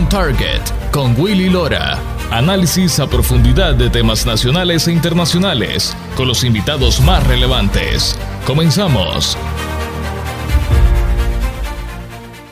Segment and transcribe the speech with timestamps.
[0.00, 0.62] On Target
[0.92, 1.98] con Willy Lora.
[2.30, 8.16] Análisis a profundidad de temas nacionales e internacionales con los invitados más relevantes.
[8.46, 9.36] Comenzamos.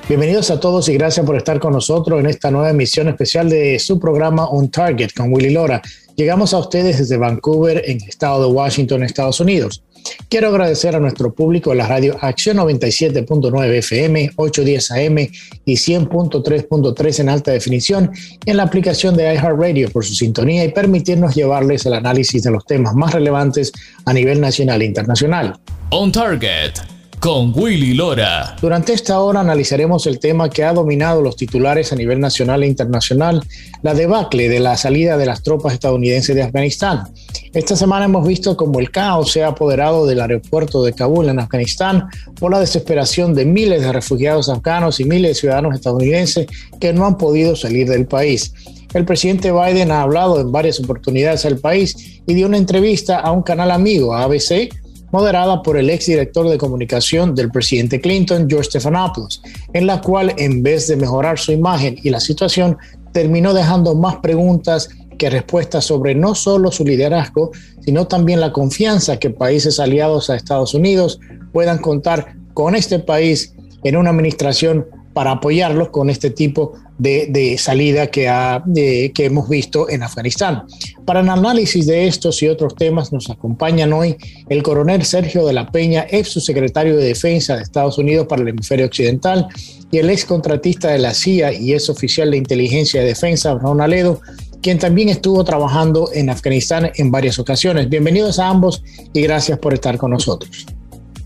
[0.06, 3.78] Bienvenidos a todos y gracias por estar con nosotros en esta nueva emisión especial de
[3.78, 5.80] su programa On Target con Willy Lora.
[6.16, 9.82] Llegamos a ustedes desde Vancouver, en el estado de Washington, Estados Unidos.
[10.28, 15.18] Quiero agradecer a nuestro público de la radio Acción 97.9 FM, 810 AM
[15.64, 18.10] y 100.3.3 en alta definición
[18.44, 22.64] en la aplicación de iHeartRadio por su sintonía y permitirnos llevarles el análisis de los
[22.66, 23.72] temas más relevantes
[24.04, 25.58] a nivel nacional e internacional.
[25.90, 28.56] On Target con Willy Lora.
[28.60, 32.66] Durante esta hora analizaremos el tema que ha dominado los titulares a nivel nacional e
[32.66, 33.42] internacional,
[33.82, 37.04] la debacle de la salida de las tropas estadounidenses de Afganistán.
[37.52, 41.40] Esta semana hemos visto cómo el caos se ha apoderado del aeropuerto de Kabul en
[41.40, 46.46] Afganistán por la desesperación de miles de refugiados afganos y miles de ciudadanos estadounidenses
[46.80, 48.52] que no han podido salir del país.
[48.94, 53.32] El presidente Biden ha hablado en varias oportunidades al país y dio una entrevista a
[53.32, 54.70] un canal amigo, ABC,
[55.10, 59.42] moderada por el exdirector de comunicación del presidente Clinton, George Stephanopoulos,
[59.72, 62.76] en la cual, en vez de mejorar su imagen y la situación,
[63.12, 69.18] terminó dejando más preguntas que respuestas sobre no solo su liderazgo, sino también la confianza
[69.18, 71.18] que países aliados a Estados Unidos
[71.52, 74.86] puedan contar con este país en una administración
[75.18, 80.62] para apoyarlos con este tipo de, salida que, ha, que hemos visto en Afganistán.
[81.04, 84.16] Para el análisis de estos y otros temas nos acompañan hoy
[84.48, 88.48] el coronel Sergio de la Peña, ex subsecretario de Defensa de Estados Unidos para el
[88.50, 89.48] hemisferio occidental,
[89.90, 93.80] y el ex contratista de la CIA y ex oficial de inteligencia de defensa, Ron
[93.80, 94.20] Aledo,
[94.62, 97.88] quien también estuvo trabajando en Afganistán en varias ocasiones.
[97.88, 100.64] Bienvenidos a ambos y gracias por estar con nosotros.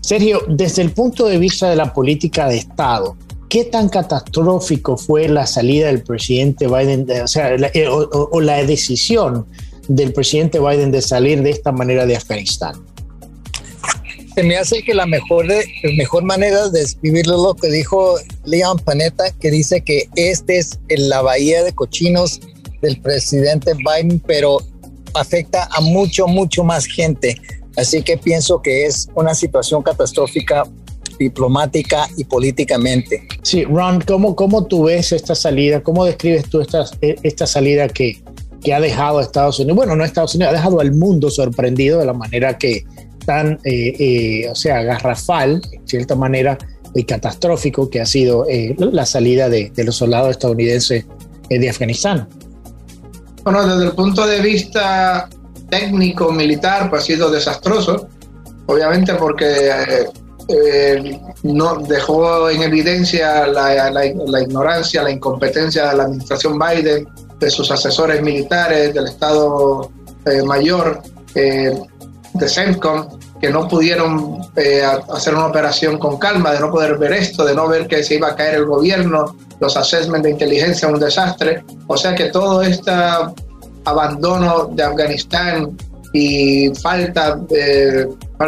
[0.01, 3.15] Sergio, desde el punto de vista de la política de Estado,
[3.53, 8.63] ¿qué tan catastrófico fue la salida del presidente Biden, o sea, la, eh, o, la
[8.63, 9.45] decisión
[9.87, 12.83] del presidente Biden de salir de esta manera de Afganistán?
[14.33, 15.45] Se me hace que la mejor,
[15.95, 20.79] mejor manera de describirlo es lo que dijo Leon Panetta, que dice que este es
[20.89, 22.41] la bahía de cochinos
[22.81, 24.63] del presidente Biden, pero
[25.13, 27.37] afecta a mucho, mucho más gente.
[27.77, 30.63] Así que pienso que es una situación catastrófica
[31.17, 33.27] diplomática y políticamente.
[33.41, 35.81] Sí, Ron, ¿cómo, cómo tú ves esta salida?
[35.81, 38.21] ¿Cómo describes tú esta, esta salida que,
[38.61, 39.77] que ha dejado a Estados Unidos?
[39.77, 42.85] Bueno, no a Estados Unidos, ha dejado al mundo sorprendido de la manera que
[43.25, 46.57] tan, eh, eh, o sea, garrafal, en cierta manera,
[46.93, 51.05] y catastrófico que ha sido eh, la salida de, de, los soldados estadounidenses
[51.49, 52.27] de Afganistán.
[53.43, 55.29] Bueno, desde el punto de vista
[55.69, 58.07] técnico, militar, pues ha sido desastroso,
[58.67, 60.05] obviamente porque
[60.47, 67.07] eh, no dejó en evidencia la, la, ignorancia, la incompetencia de la administración Biden,
[67.39, 69.89] de sus asesores militares, del Estado
[70.25, 71.01] eh, Mayor,
[71.35, 71.77] eh,
[72.33, 74.41] de CENTCOM, que no pudieron
[75.13, 78.15] hacer una operación con calma, de no poder ver esto, de no ver que se
[78.15, 81.63] iba a caer el gobierno, los assessments de inteligencia, un desastre.
[81.87, 82.91] O sea que todo este
[83.83, 85.77] abandono de Afganistán
[86.13, 88.07] y falta de,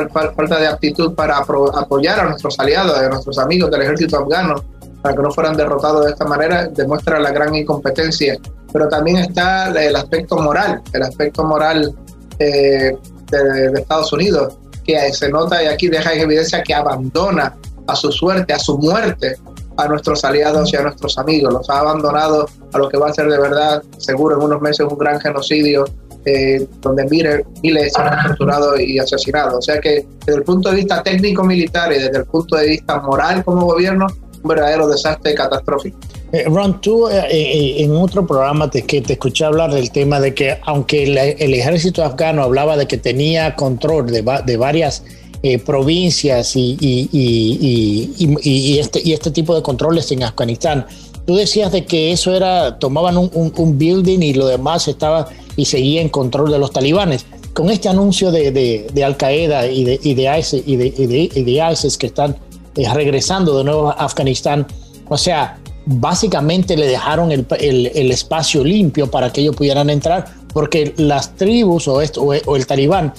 [0.10, 4.64] falta de aptitud para apoyar a nuestros aliados, a nuestros amigos del ejército afgano,
[5.02, 8.38] para que no fueran derrotados de esta manera, demuestra la gran incompetencia.
[8.72, 11.94] Pero también está el aspecto moral, el aspecto moral
[12.40, 12.98] eh,
[13.30, 17.56] de, Estados Unidos, que se nota y aquí deja en evidencia que abandona
[17.88, 19.38] a su suerte, a su muerte,
[19.78, 21.54] a nuestros aliados y a nuestros amigos.
[21.54, 24.86] Los ha abandonado a lo que va a ser de verdad, seguro en unos meses,
[24.90, 25.86] un gran genocidio
[26.26, 29.54] eh, donde miles, miles han torturados y asesinados.
[29.60, 33.00] O sea que desde el punto de vista técnico-militar y desde el punto de vista
[33.00, 34.08] moral como gobierno,
[34.42, 36.00] un verdadero desastre catastrófico.
[36.32, 41.04] Eh, Ron, tú eh, en otro programa te, escuché hablar del tema de que aunque
[41.04, 45.04] el, ejército afgano hablaba de que tenía control de, varias
[45.64, 46.80] provincias y,
[48.80, 50.88] este, tipo de controles en Afganistán,
[51.28, 55.66] tú decías de que eso era, tomaban un, un building y lo demás estaba y
[55.66, 57.26] seguía en control de los talibanes.
[57.54, 61.98] Con este anuncio de, de, Al Qaeda y de, y de, ISIS, y de, ISIS
[61.98, 62.36] que están
[62.76, 64.68] eh, regresando de nuevo a Afganistán,
[65.08, 70.26] o sea, básicamente le dejaron el, el, el, espacio limpio para que ellos pudieran entrar,
[70.54, 73.14] porque las tribus o, esto, o el talibán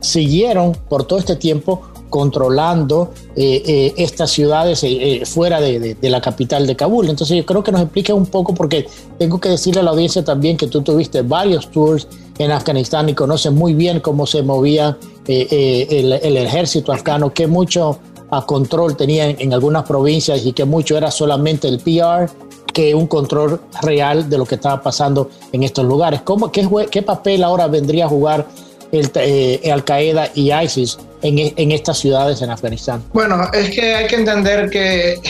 [0.00, 6.66] siguieron por todo este tiempo controlando eh, eh, estas ciudades eh, fuera de, la capital
[6.66, 7.08] de Kabul.
[7.08, 8.86] Entonces yo creo que nos explique un poco, porque
[9.18, 12.06] tengo que decirle a la audiencia también que tú tuviste varios tours
[12.36, 17.98] en Afganistán y conoces muy bien cómo se movía el, ejército afgano, que mucho
[18.30, 22.30] a control tenía en, algunas provincias y que mucho era solamente el PR
[22.74, 26.20] que un control real de lo que estaba pasando en estos lugares.
[26.22, 28.46] ¿Cómo, qué, qué papel ahora vendría a jugar
[28.90, 33.02] el, eh, Al Qaeda y ISIS en, en estas ciudades en Afganistán?
[33.12, 35.20] Bueno, es que hay que entender que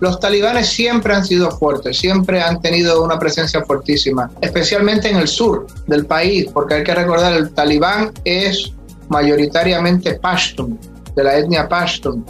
[0.00, 5.28] los talibanes siempre han sido fuertes, siempre han tenido una presencia fuertísima, especialmente en el
[5.28, 8.72] sur del país, porque hay que recordar, el talibán es
[9.08, 10.78] mayoritariamente pashtun,
[11.14, 12.24] de la etnia pashtun,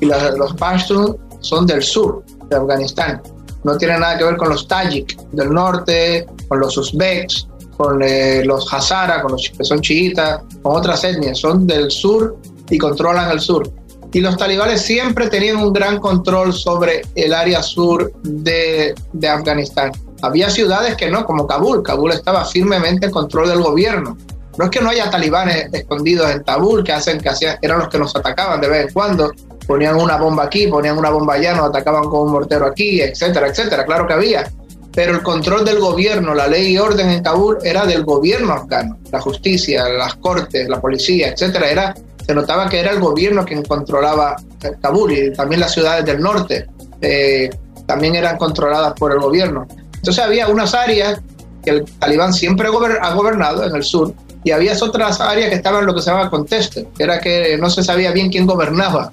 [0.00, 3.20] y los, los pashtun son del sur de Afganistán.
[3.64, 7.46] No tienen nada que ver con los tajik del norte, con los uzbeks,
[7.80, 12.36] con eh, los hazara, con los que son chiitas, con otras etnias, son del sur
[12.68, 13.72] y controlan el sur.
[14.12, 19.92] Y los talibanes siempre tenían un gran control sobre el área sur de, de Afganistán.
[20.20, 21.82] Había ciudades que no, como Kabul.
[21.82, 24.18] Kabul estaba firmemente en control del gobierno.
[24.58, 27.88] No es que no haya talibanes escondidos en Kabul que hacen que hacían, eran los
[27.88, 29.32] que nos atacaban de vez en cuando.
[29.66, 33.48] Ponían una bomba aquí, ponían una bomba allá, nos atacaban con un mortero aquí, etcétera,
[33.48, 33.86] etcétera.
[33.86, 34.50] Claro que había
[34.92, 38.98] pero el control del gobierno, la ley y orden en Kabul era del gobierno afgano,
[39.12, 41.94] la justicia, las cortes, la policía, etcétera, era
[42.26, 44.36] se notaba que era el gobierno quien controlaba
[44.80, 46.66] Kabul y también las ciudades del norte
[47.00, 47.50] eh,
[47.86, 49.66] también eran controladas por el gobierno.
[49.96, 51.20] Entonces había unas áreas
[51.64, 54.14] que el talibán siempre ha gobernado en el sur
[54.44, 57.58] y había otras áreas que estaban en lo que se llama conteste, que era que
[57.58, 59.10] no se sabía bien quién gobernaba,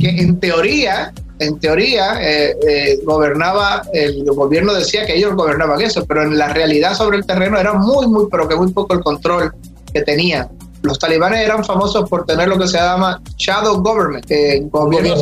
[0.00, 6.04] que en teoría en teoría eh, eh, gobernaba, el gobierno decía que ellos gobernaban eso,
[6.04, 9.00] pero en la realidad sobre el terreno era muy, muy, pero que muy poco el
[9.00, 9.52] control
[9.92, 10.48] que tenían.
[10.82, 15.14] Los talibanes eran famosos por tener lo que se llama shadow government, eh, gobierno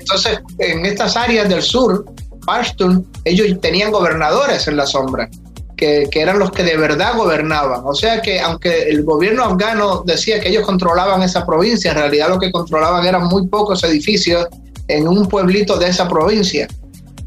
[0.00, 2.04] Entonces, en estas áreas del sur,
[2.44, 5.28] Pashtun, ellos tenían gobernadores en la sombra.
[5.76, 7.82] Que, que, eran los que de verdad gobernaban.
[7.84, 12.30] O sea que aunque el gobierno afgano decía que ellos controlaban esa provincia, en realidad
[12.30, 14.48] lo que controlaban eran muy pocos edificios
[14.88, 16.66] en un pueblito de esa provincia.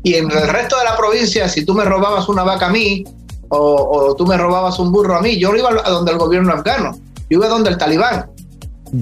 [0.03, 3.03] Y en el resto de la provincia, si tú me robabas una vaca a mí
[3.49, 6.53] o, tú me robabas un burro a mí, yo no iba a donde el gobierno
[6.53, 6.97] afgano,
[7.29, 8.29] yo iba a donde el talibán.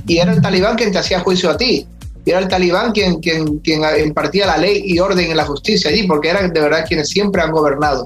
[0.06, 1.88] Y era el talibán quien te hacía juicio a ti.
[2.26, 5.90] Y era el talibán quien, quien, quien impartía la ley y orden en la justicia
[5.90, 8.06] allí, porque eran de verdad quienes siempre han gobernado.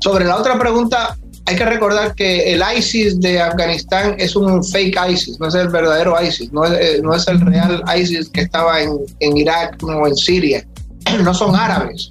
[0.00, 1.16] Sobre la otra pregunta,
[1.52, 5.68] hay que recordar que el ISIS de Afganistán es un fake ISIS, no es el
[5.68, 9.76] verdadero ISIS, no es, eh, no es el real ISIS que estaba en, en, Irak
[9.82, 10.66] o en Siria,
[11.22, 12.10] no son árabes.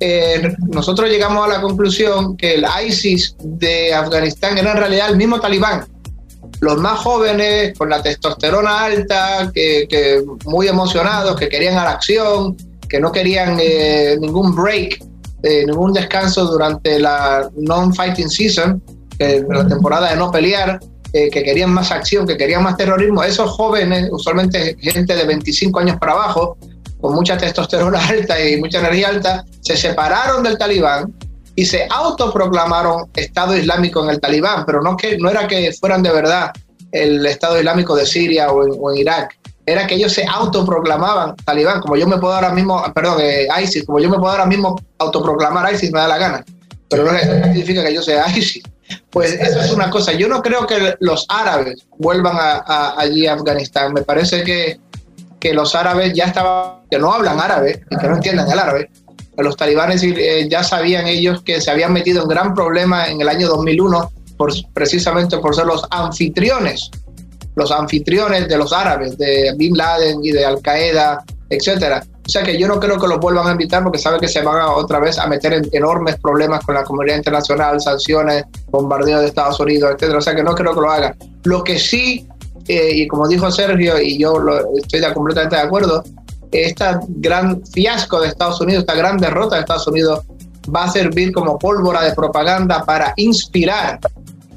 [0.00, 5.16] Eh, nosotros llegamos a la conclusión que el ISIS de Afganistán era en realidad el
[5.16, 5.86] mismo talibán.
[6.60, 11.90] Los más jóvenes, con la testosterona alta, que, que muy emocionados, que querían a la
[11.92, 12.56] acción,
[12.88, 15.00] que no querían eh, ningún break
[15.42, 18.82] eh, ningún descanso durante la non-fighting season,
[19.18, 20.78] la temporada de no pelear,
[21.12, 25.80] eh, que querían más acción, que querían más terrorismo, esos jóvenes, usualmente gente de 25
[25.80, 26.58] años para abajo,
[27.00, 31.14] con mucha testosterona alta y mucha energía alta, se separaron del talibán
[31.54, 36.02] y se autoproclamaron Estado Islámico en el talibán, pero no, que, no era que fueran
[36.02, 36.52] de verdad
[36.92, 39.38] el Estado Islámico de Siria o en, o en Irak,
[39.72, 43.84] era que ellos se autoproclamaban talibán, como yo me puedo ahora mismo, perdón, eh, ISIS,
[43.84, 46.44] como yo me puedo ahora mismo autoproclamar ISIS, me da la gana,
[46.88, 48.62] pero no significa que yo sea ISIS.
[49.10, 53.34] Pues eso es una cosa, yo no creo que los árabes vuelvan a, allí a
[53.34, 54.80] Afganistán, me parece que,
[55.38, 58.90] que los árabes ya estaban, que no hablan árabe y que no entiendan el árabe,
[59.36, 63.28] los talibanes eh, ya sabían ellos que se habían metido en gran problema en el
[63.28, 66.90] año 2001 por, precisamente por ser los anfitriones
[67.58, 72.02] los anfitriones de los árabes, de Bin Laden y de Al Qaeda, etcétera.
[72.26, 74.42] O sea que yo no creo que los vuelvan a invitar porque saben que se
[74.42, 79.20] van a, otra vez a meter en enormes problemas con la comunidad internacional, sanciones, bombardeo
[79.20, 80.18] de Estados Unidos, etcétera.
[80.18, 81.16] O sea que no creo que lo hagan.
[81.44, 82.28] Lo que sí,
[82.68, 84.34] eh, y como dijo Sergio, y yo
[84.76, 86.04] estoy completamente de acuerdo,
[86.52, 90.20] esta gran fiasco de Estados Unidos, esta gran derrota de Estados Unidos,
[90.74, 93.98] va a servir como pólvora de propaganda para inspirar,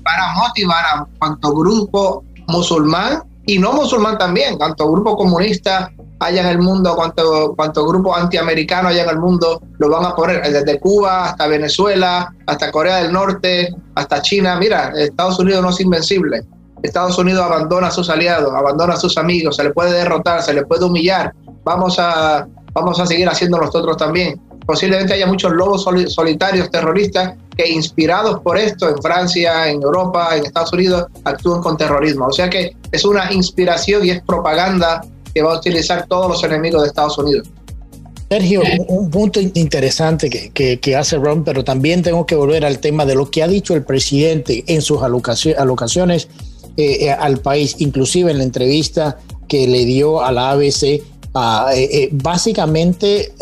[0.03, 6.48] para motivar a cuanto grupo musulmán y no musulmán también, cuanto grupo comunista haya en
[6.50, 10.79] el mundo, cuanto, cuanto grupo antiamericano haya en el mundo, lo van a poner desde
[10.79, 14.55] Cuba hasta Venezuela, hasta Corea del Norte, hasta China.
[14.58, 16.43] Mira, Estados Unidos no es invencible.
[16.84, 20.53] Estados Unidos abandona a sus aliados, abandona a sus amigos, se le puede derrotar, se
[20.53, 21.34] le puede humillar.
[21.63, 24.39] Vamos a, vamos a seguir haciendo nosotros también.
[24.65, 30.46] Posiblemente haya muchos lobos solitarios terroristas que inspirados por esto en Francia, en Europa, en
[30.46, 32.27] Estados Unidos, actúan con terrorismo.
[32.27, 36.44] O sea que es una inspiración y es propaganda que va a utilizar todos los
[36.44, 37.48] enemigos de Estados Unidos.
[38.30, 43.06] Sergio, un, punto interesante que, que, hace Ron, pero también tengo que volver al tema
[43.06, 46.30] de lo que ha dicho el presidente en sus alocaciones
[46.77, 49.18] eh, eh, al país, inclusive en la entrevista
[49.50, 51.01] que le dio a la ABC,
[51.74, 53.34] eh, básicamente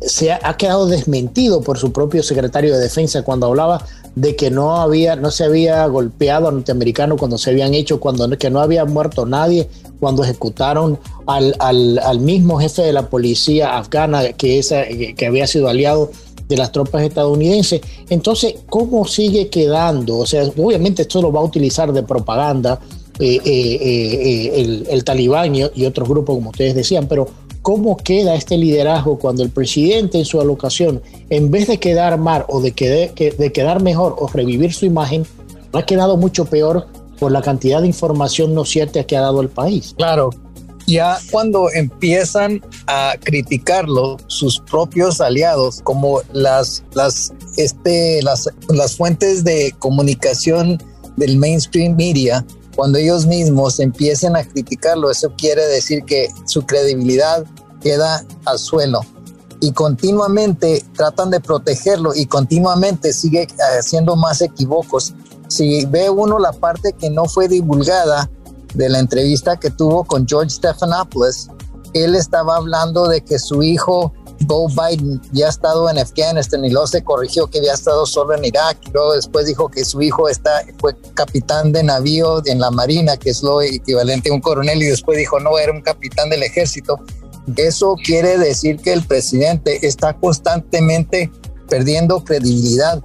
[0.00, 4.76] se ha, quedado desmentido por su propio secretario de defensa cuando hablaba de que no
[4.76, 8.84] había, no se había golpeado a norteamericanos cuando se habían hecho, cuando que no había
[8.84, 9.68] muerto nadie,
[10.00, 15.68] cuando ejecutaron al, al, mismo jefe de la policía afgana que, esa, que había sido
[15.68, 16.10] aliado
[16.48, 17.80] de las tropas estadounidenses.
[18.08, 20.18] Entonces, ¿cómo sigue quedando?
[20.18, 22.80] O sea, obviamente esto lo va a utilizar de propaganda
[23.20, 27.28] eh, eh, eh, el, el, talibán y otros grupos, como ustedes decían, pero
[27.62, 32.44] ¿cómo queda este liderazgo cuando el presidente en su alocación, en vez de quedar mal
[32.48, 35.26] o de, quedar mejor o revivir su imagen,
[35.72, 36.86] ha quedado mucho peor
[37.18, 39.94] por la cantidad de información no cierta que ha dado el país?
[39.96, 40.30] Claro,
[40.86, 49.44] ya cuando empiezan a criticarlo sus propios aliados, como las, las, este, las, las fuentes
[49.44, 50.82] de comunicación
[51.16, 52.44] del mainstream media,
[52.76, 57.44] cuando ellos mismos empiecen a criticarlo, eso quiere decir que su credibilidad
[57.80, 59.00] queda al suelo
[59.60, 63.46] y continuamente tratan de protegerlo y continuamente sigue
[63.78, 65.14] haciendo más equívocos.
[65.48, 68.30] Si ve uno la parte que no fue divulgada
[68.74, 71.48] de la entrevista que tuvo con George Stephanopoulos,
[71.92, 74.12] él estaba hablando de que su hijo
[74.50, 78.34] Bo Biden ya ha estado en Afganistán y luego se corrigió que había estado solo
[78.34, 82.58] en Irak y luego después dijo que su hijo está, fue capitán de navío en
[82.58, 85.82] la Marina, que es lo equivalente a un coronel y después dijo no, era un
[85.82, 86.98] capitán del ejército.
[87.56, 91.30] Eso quiere decir que el presidente está constantemente
[91.68, 93.00] perdiendo credibilidad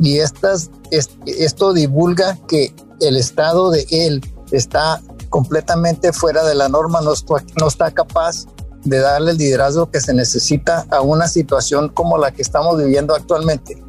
[0.00, 7.00] y estas, esto divulga que el estado de él está completamente fuera de la norma,
[7.00, 7.14] no
[7.58, 8.44] no está capaz
[8.84, 13.14] de darle el liderazgo que se necesita a una situación como la que estamos viviendo
[13.14, 13.82] actualmente.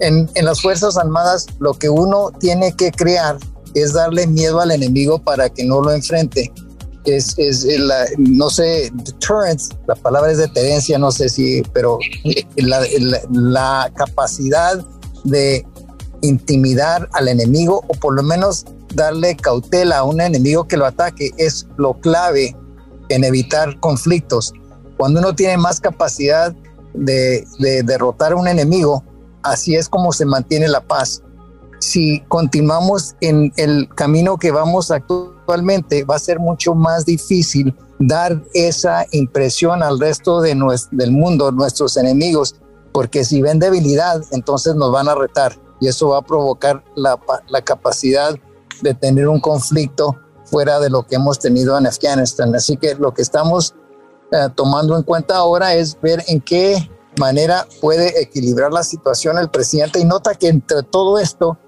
[0.00, 3.38] En, las Fuerzas Armadas lo que uno tiene que crear
[3.74, 6.52] es darle miedo al enemigo para que no lo enfrente.
[7.04, 11.98] Es, es la, no sé, deterrence, la palabra es deterencia, no sé si, pero
[12.56, 12.80] la,
[13.30, 14.82] la capacidad
[15.24, 15.66] de
[16.22, 21.30] intimidar al enemigo o por lo menos darle cautela a un enemigo que lo ataque
[21.36, 22.56] es lo clave
[23.08, 24.52] en evitar conflictos.
[24.96, 26.54] Cuando uno tiene más capacidad
[26.94, 27.44] de,
[27.84, 29.04] derrotar a un enemigo,
[29.42, 31.22] así es como se mantiene la paz.
[31.80, 38.42] Si continuamos en el camino que vamos actualmente, va a ser mucho más difícil dar
[38.54, 40.56] esa impresión al resto de
[40.92, 42.56] del mundo, nuestros enemigos,
[42.92, 47.18] porque si ven debilidad, entonces nos van a retar y eso va a provocar la,
[47.48, 48.34] la capacidad
[48.80, 52.54] de tener un conflicto fuera de lo que hemos tenido en Afganistán.
[52.54, 53.74] Así que lo que estamos
[54.32, 59.48] eh, tomando en cuenta ahora es ver en qué manera puede equilibrar la situación el
[59.48, 61.58] presidente y nota que entre todo esto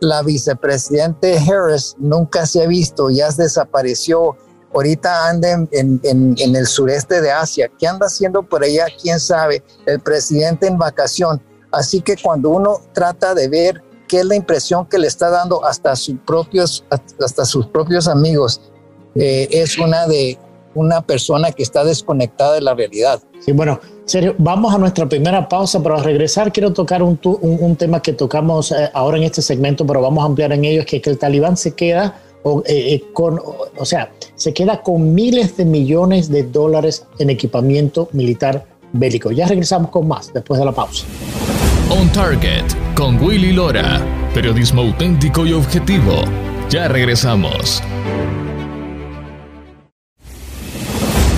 [0.00, 4.36] la vicepresidente Harris nunca se ha visto, ya desapareció,
[4.72, 6.00] ahorita anda en, en,
[6.38, 8.86] en, el sureste de Asia, ¿qué anda haciendo por allá?
[9.00, 9.62] ¿Quién sabe?
[9.86, 11.40] El presidente en vacación.
[11.70, 15.64] Así que cuando uno trata de ver qué es la impresión que le está dando
[15.64, 18.60] hasta sus propios, hasta sus propios amigos.
[19.14, 20.38] Eh, es una de
[20.74, 23.20] una persona que está desconectada de la realidad.
[23.38, 27.76] Sí, bueno, serio, vamos a nuestra primera pausa, pero al regresar quiero tocar un, un,
[27.76, 30.86] tema que tocamos eh, ahora en este segmento, pero vamos a ampliar en ello, es
[30.86, 32.20] que, que el talibán se queda
[32.66, 33.40] eh, con,
[33.78, 39.30] o sea, se queda con miles de millones de dólares en equipamiento militar bélico.
[39.30, 41.06] Ya regresamos con más después de la pausa.
[41.96, 42.64] On Target
[42.96, 44.02] con Willy Lora.
[44.34, 46.22] Periodismo auténtico y objetivo.
[46.68, 47.80] Ya regresamos.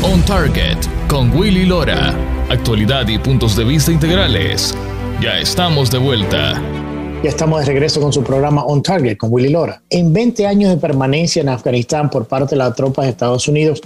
[0.03, 2.15] On Target con Willy Lora.
[2.49, 4.75] Actualidad y puntos de vista integrales.
[5.21, 6.55] Ya estamos de vuelta.
[7.23, 9.83] Ya estamos de regreso con su programa On Target con Willy Lora.
[9.91, 13.83] En 20 años de permanencia en Afganistán por parte de las tropas de Estados Unidos,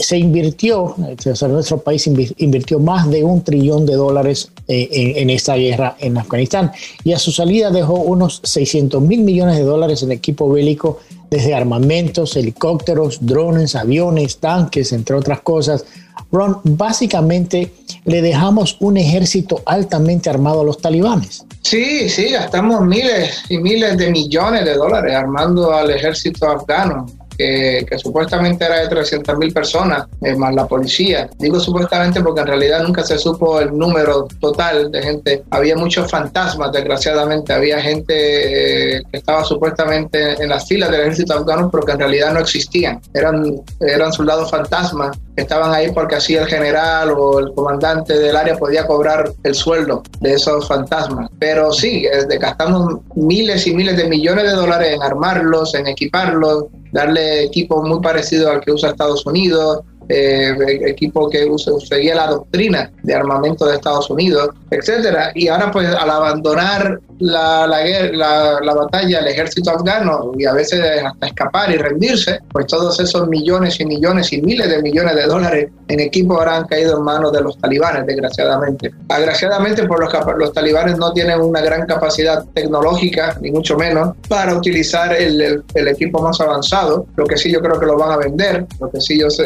[0.00, 5.96] se invirtió, nuestro país invirtió más de un trillón de dólares eh, en, esta guerra
[5.98, 6.72] en Afganistán
[7.02, 11.54] y a su salida dejó unos 600 mil millones de dólares en equipo bélico desde
[11.54, 15.86] armamentos, helicópteros, drones, aviones, tanques, entre otras cosas.
[16.30, 17.72] Ron, básicamente
[18.04, 21.46] le dejamos un ejército altamente armado a los talibanes.
[21.62, 27.06] Sí, sí, gastamos miles y miles de millones de dólares armando al ejército afgano
[27.38, 31.30] que, supuestamente era de 300 mil personas, eh, más la policía.
[31.38, 35.44] Digo supuestamente porque en realidad nunca se supo el número total de gente.
[35.50, 37.52] Había muchos fantasmas, desgraciadamente.
[37.52, 41.98] Había gente eh, que estaba supuestamente en las filas del ejército afgano, pero que en
[41.98, 43.00] realidad no existían.
[43.14, 48.56] Eran, eran soldados fantasmas estaban ahí porque así el general o el comandante del área
[48.56, 51.30] podía cobrar el sueldo de esos fantasmas.
[51.38, 52.06] Pero sí,
[52.40, 58.00] gastamos miles y miles de millones de dólares en armarlos, en equiparlos, darle equipo muy
[58.00, 60.54] parecido al que usa Estados Unidos, eh,
[60.86, 61.46] equipo que
[61.86, 65.32] seguía la doctrina de armamento de Estados Unidos, etcétera.
[65.34, 70.80] Y ahora, pues, al abandonar la, la, la, batalla el ejército afgano y a veces
[71.04, 75.26] hasta escapar y rendirse, pues todos esos millones y millones y miles de millones de
[75.26, 78.92] dólares en equipo ahora han caído en manos de los talibanes, desgraciadamente.
[79.08, 84.54] Agraciadamente, por los, los talibanes no tienen una gran capacidad tecnológica, ni mucho menos, para
[84.54, 87.06] utilizar el, el, equipo más avanzado.
[87.16, 89.44] Lo que sí yo creo que lo van a vender, lo que sí yo sé,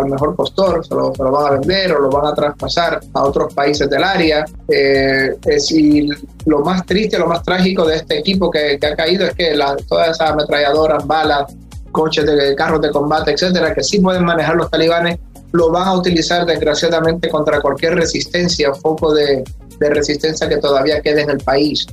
[0.00, 3.22] al, mejor postor se lo, lo, van a vender o lo van a traspasar a
[3.24, 4.44] otros países del área.
[4.68, 6.08] Eh, es, y
[6.46, 9.76] lo más triste, lo más trágico de este equipo que, ha caído es que la,
[9.88, 11.52] todas esas ametralladoras, balas,
[11.92, 15.18] coches de carros de combate, etcétera, que sí pueden manejar los talibanes,
[15.52, 19.42] lo van a utilizar desgraciadamente contra cualquier resistencia o foco de,
[19.80, 21.86] de resistencia que todavía quede en el país.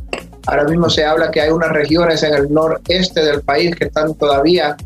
[0.45, 4.13] Ahora mismo se habla que hay unas regiones en el noreste del país que están
[4.15, 4.77] todavía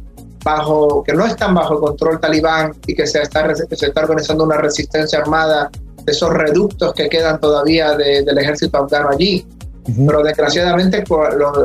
[0.43, 4.57] bajo, que no están bajo control talibán y que se está, se está organizando una
[4.57, 5.69] resistencia armada
[6.03, 9.45] de esos reductos que quedan todavía del ejército afgano allí.
[9.83, 11.03] Pero desgraciadamente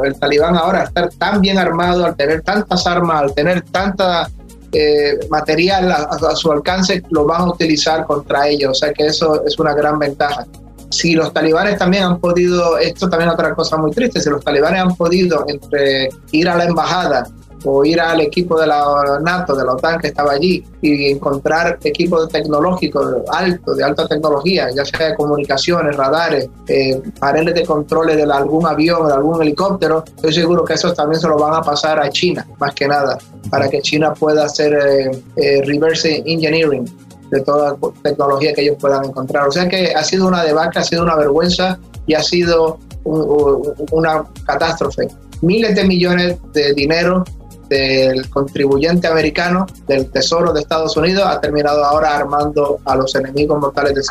[0.05, 4.29] el talibán ahora estar tan bien armado, al tener tantas armas, al tener tanta
[4.73, 8.71] eh, material a, su alcance, lo van a utilizar contra ellos.
[8.71, 10.47] O sea que eso es una gran ventaja.
[10.91, 14.43] Si los talibanes también han podido, esto también es otra cosa muy triste, si los
[14.43, 17.27] talibanes han podido entre ir a la embajada
[17.67, 21.79] o ir al equipo de la NATO, de la OTAN que estaba allí y encontrar
[21.83, 28.17] equipos tecnológicos alto, de alta tecnología, ya sea de comunicaciones, radares, eh, paneles de controles
[28.17, 31.63] de algún avión, de algún helicóptero, estoy seguro que esos también se lo van a
[31.63, 33.19] pasar a China, más que nada,
[33.51, 36.85] para que China pueda hacer eh, eh, reverse engineering
[37.31, 39.49] de toda tecnología que ellos puedan encontrar.
[39.49, 44.25] O sea que ha sido una debacle, ha sido una vergüenza y ha sido una
[44.45, 45.09] catástrofe.
[45.43, 47.25] Miles de millones de dinero
[47.69, 53.61] del contribuyente americano del Tesoro de Estados Unidos ha terminado ahora armando a los enemigos
[53.61, 54.03] mortales de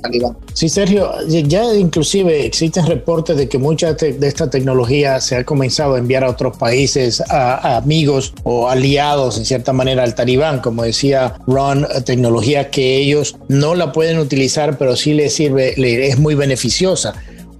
[0.00, 0.36] Talibán.
[0.52, 5.94] Sí, Sergio, ya inclusive existen reportes de que mucha de esta tecnología se ha comenzado
[5.94, 10.82] a enviar a otros países, a, amigos o aliados en cierta manera al Talibán, como
[10.82, 15.74] decía Ron, tecnología que ellos no la pueden utilizar, pero sí les sirve,
[16.08, 17.14] es muy beneficiosa.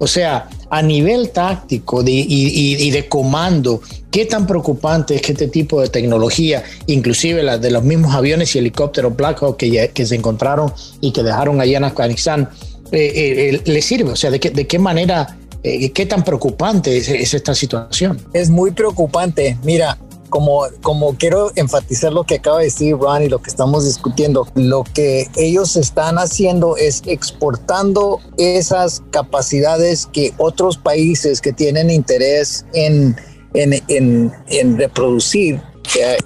[0.05, 5.81] O sea, a nivel táctico y, de comando, ¿qué tan preocupante es que este tipo
[5.81, 10.71] de tecnología, inclusive la de los mismos aviones y helicópteros Black Hawk que, se encontraron
[11.01, 12.49] y que dejaron allá en Afganistán,
[12.91, 14.11] eh, eh, le sirve?
[14.11, 18.21] O sea, ¿de qué, de qué manera, eh, qué tan preocupante es esta situación?
[18.31, 19.57] Es muy preocupante.
[19.63, 19.97] Mira,
[20.29, 20.67] como,
[21.17, 25.29] quiero enfatizar lo que acaba de decir Ron y lo que estamos discutiendo, lo que
[25.35, 33.15] ellos están haciendo es exportando esas capacidades que otros países que tienen interés en,
[33.53, 35.61] en, reproducir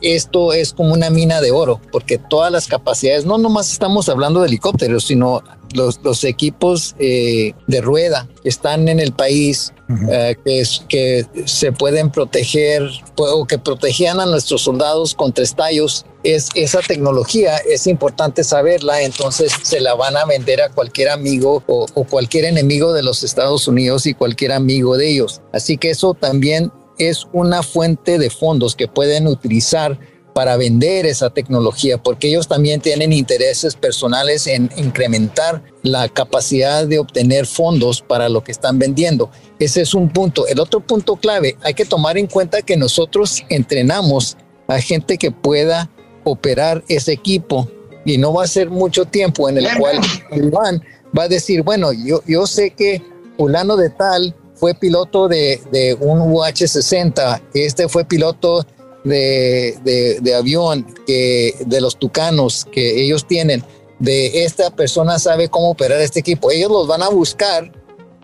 [0.02, 4.42] esto es como una mina de oro, porque todas las capacidades, no nomás estamos hablando
[4.42, 9.74] de helicópteros, sino los, los equipos eh, de rueda que están en el país,
[10.12, 16.06] eh, que, es, que se pueden proteger o que protegían a nuestros soldados contra estallos,
[16.24, 21.64] es esa tecnología, es importante saberla, entonces se la van a vender a cualquier amigo
[21.68, 25.42] o, o cualquier enemigo de los Estados Unidos y cualquier amigo de ellos.
[25.54, 30.00] Así que eso también es una fuente de fondos que pueden utilizar
[30.34, 37.00] para vender esa tecnología, porque ellos también tienen intereses personales en incrementar la capacidad de
[37.00, 39.32] obtener fondos para lo que están vendiendo.
[39.60, 40.48] Ese es un punto.
[40.48, 45.32] El otro punto clave, hay que tomar en cuenta que nosotros entrenamos a gente que
[45.32, 45.90] pueda
[46.24, 47.70] operar ese equipo
[48.06, 50.00] y no va a ser mucho tiempo en el cual
[50.32, 50.84] Iván
[51.18, 53.02] va a decir, bueno, yo, yo sé que
[53.38, 58.66] fulano de tal fue piloto de, de un UH-60, este fue piloto
[59.04, 63.64] de, avión que de los tucanos que ellos tienen,
[64.00, 66.52] de esta persona sabe cómo operar este equipo.
[66.52, 67.72] Ellos los van a buscar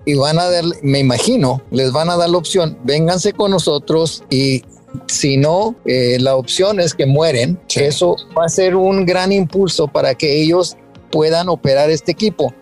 [0.05, 4.23] y van a dar, me imagino, les van a dar la opción, vénganse con nosotros
[4.29, 4.63] y
[5.07, 7.59] si no, eh, la opción es que mueren.
[7.75, 10.77] Eso va a ser un gran impulso para que ellos
[11.11, 12.53] puedan operar este equipo.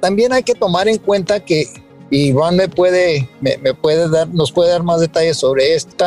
[0.00, 1.66] También hay que tomar en cuenta que
[2.10, 6.06] y Ron me puede, me, puede dar, nos puede dar más detalles sobre esto.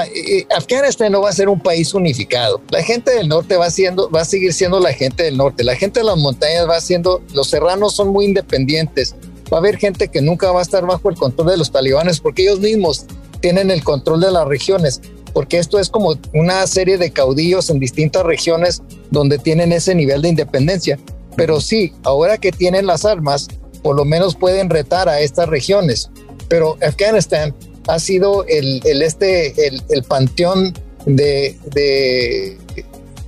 [0.55, 2.59] Afganistán no va a ser un país unificado.
[2.71, 5.63] La gente del norte va siendo, va a seguir siendo la gente del norte.
[5.63, 9.15] La gente de las montañas va siendo, los serranos son muy independientes.
[9.53, 12.19] Va a haber gente que nunca va a estar bajo el control de los talibanes
[12.19, 13.05] porque ellos mismos
[13.39, 15.01] tienen el control de las regiones.
[15.33, 20.23] Porque esto es como una serie de caudillos en distintas regiones donde tienen ese nivel
[20.23, 20.97] de independencia.
[21.35, 23.47] Pero sí, ahora que tienen las armas,
[23.81, 26.09] por lo menos pueden retar a estas regiones.
[26.47, 27.55] Pero Afganistán
[27.87, 30.73] ha sido el, este, el, panteón
[31.05, 31.57] de,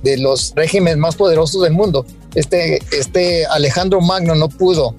[0.02, 2.06] de, los regímenes más poderosos del mundo.
[2.34, 4.94] este, este Alejandro Magno no pudo,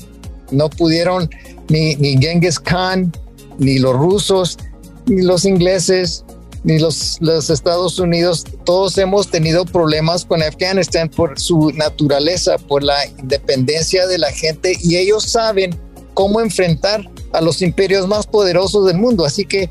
[0.51, 1.29] no pudieron
[1.69, 3.11] ni, ni Genghis Khan,
[3.57, 4.57] ni los rusos,
[5.05, 6.25] ni los ingleses,
[6.65, 12.83] ni los, los Estados Unidos, todos hemos tenido problemas con Afganistán por su naturaleza, por
[12.83, 15.79] la independencia de la gente y ellos saben
[16.15, 19.25] cómo enfrentar a los imperios más poderosos del mundo.
[19.25, 19.69] Así que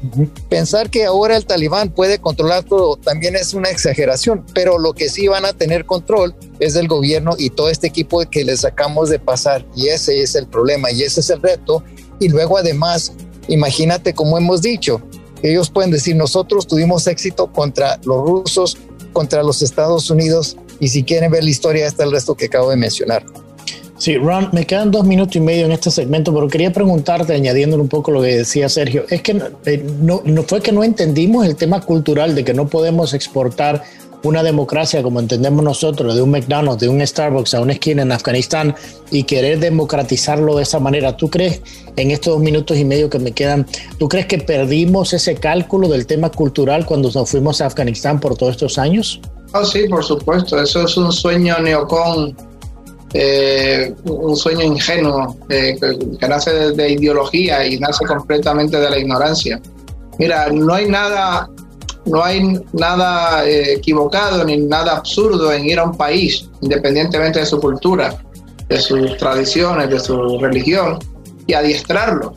[0.49, 5.09] pensar que ahora el talibán puede controlar todo también es una exageración, pero lo que
[5.09, 9.09] sí van a tener control es el gobierno y todo este equipo que les sacamos
[9.09, 9.67] de pasar.
[9.75, 11.83] Y ese es el problema y ese es el reto.
[12.21, 13.13] Y luego además,
[13.49, 15.01] imagínate como hemos dicho,
[15.51, 18.79] ellos pueden decir, nosotros tuvimos éxito contra los rusos,
[19.13, 22.71] contra los Estados Unidos, y si quieren ver la historia, está el resto que acabo
[22.71, 23.25] de mencionar.
[23.97, 27.83] Sí, Ron, me quedan dos minutos y medio en este segmento, pero quería preguntarte, añadiéndole
[27.83, 31.47] un poco lo que decía Sergio, es que eh, no, no, fue que no entendimos
[31.47, 33.85] el tema cultural de que no podemos exportar
[34.25, 38.13] una democracia como entendemos nosotros, de un McDonald's, de un Starbucks a una esquina en
[38.13, 38.75] Afganistán
[39.11, 41.17] y querer democratizarlo de esa manera.
[41.17, 41.63] ¿Tú crees,
[41.97, 43.67] en estos dos minutos y medio que me quedan,
[43.99, 48.37] tú crees que perdimos ese cálculo del tema cultural cuando nos fuimos a Afganistán por
[48.37, 49.21] todos estos años?
[49.53, 50.61] Oh, sí, por supuesto.
[50.61, 52.35] Eso es un sueño neocon
[53.17, 55.79] eh, un sueño ingenuo eh,
[56.19, 59.61] que, nace de, ideología y nace completamente de la ignorancia.
[60.19, 61.49] Mira, no hay nada,
[62.07, 67.47] no hay nada eh, equivocado ni nada absurdo en ir a un país, independientemente de
[67.47, 68.17] su cultura,
[68.69, 70.99] de sus tradiciones, de su religión,
[71.47, 72.35] y adiestrarlo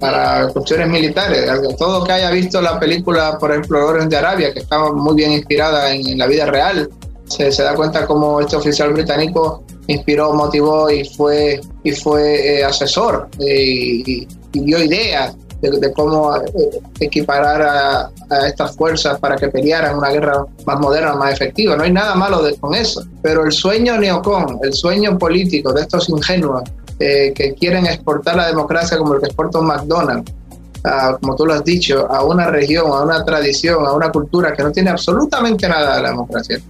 [0.00, 1.48] para cuestiones militares.
[1.78, 5.32] Todo que haya visto la película, por ejemplo, Orden de Arabia, que estaba muy bien
[5.32, 6.90] inspirada en, la vida real,
[7.24, 12.64] se, se, da cuenta cómo este oficial británico inspiró, motivó y fue, y fue eh,
[12.64, 18.10] asesor eh, y, dio ideas de, cómo eh, equiparar a,
[18.46, 21.76] estas fuerzas para que pelearan una guerra más moderna, más efectiva.
[21.76, 23.04] No hay nada malo con eso.
[23.22, 26.62] Pero el sueño neocon, el sueño político de estos ingenuos
[26.98, 30.32] que quieren exportar la democracia como el que exporta un McDonald's,
[31.20, 34.62] como tú lo has dicho, a una región, a una tradición, a una cultura que
[34.62, 36.60] no tiene absolutamente nada de la democracia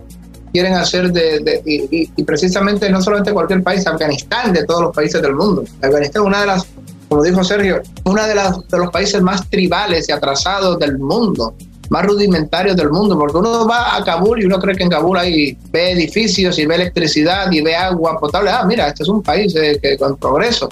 [0.57, 5.35] quieren hacer de, y, precisamente no solamente cualquier país, Afganistán, de todos los países del
[5.35, 5.65] mundo.
[5.83, 6.67] Afganistán es una de las,
[7.09, 11.55] como dijo Sergio, una de, las, de los países más tribales y atrasados del mundo
[11.91, 15.19] más rudimentarios del mundo, porque uno va a Kabul y uno cree que en Kabul
[15.19, 18.51] hay, ve edificios y ve electricidad y ve agua potable.
[18.51, 20.69] Ah, mira, este es un país eh, que, con progreso.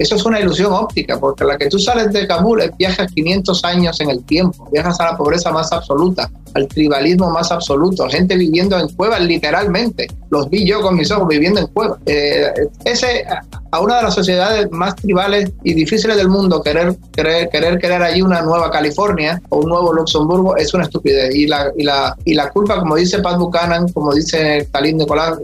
[0.00, 4.00] Eso es una ilusión óptica, porque la que tú sales de Kabul viajas 500 años
[4.00, 8.78] en el tiempo, viajas a la pobreza más absoluta, al tribalismo más absoluto, gente viviendo
[8.78, 10.06] en cuevas literalmente.
[10.30, 11.98] Los vi yo con mis ojos viviendo en cuevas.
[12.06, 12.50] Eh,
[12.86, 13.26] ese,
[13.70, 18.02] a una de las sociedades más tribales y difíciles del mundo, querer, querer, querer crear
[18.02, 21.34] allí una nueva California o un nuevo Luxemburgo es una estupidez.
[21.34, 25.38] Y la, y la, y la culpa, como dice Pat Buchanan, como dice Talib Nicolás,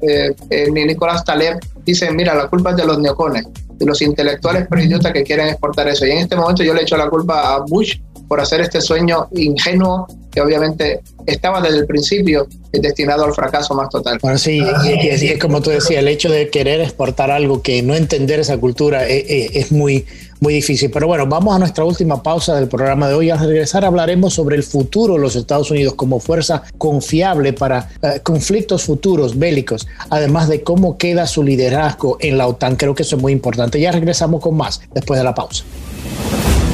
[0.00, 3.46] eh, eh, Nicolás Taleb, dice, mira, la culpa es de los neocones
[3.80, 6.06] los intelectuales pero idiotas que quieren exportar eso.
[6.06, 9.28] Y en este momento yo le echo la culpa a Bush por hacer este sueño
[9.32, 14.18] ingenuo que obviamente estaba desde el principio destinado al fracaso más total.
[14.22, 17.94] Bueno, sí, y, es como tú decías, el hecho de querer exportar algo que no
[17.94, 20.04] entender esa cultura es, eh, es muy,
[20.40, 20.90] muy difícil.
[20.90, 23.30] Pero bueno, vamos a nuestra última pausa del programa de hoy.
[23.30, 28.20] Al regresar hablaremos sobre el futuro de los Estados Unidos como fuerza confiable para eh,
[28.22, 32.76] conflictos futuros bélicos, además de cómo queda su liderazgo en la OTAN.
[32.76, 33.80] Creo que eso es muy importante.
[33.80, 35.64] Ya regresamos con más después de la pausa.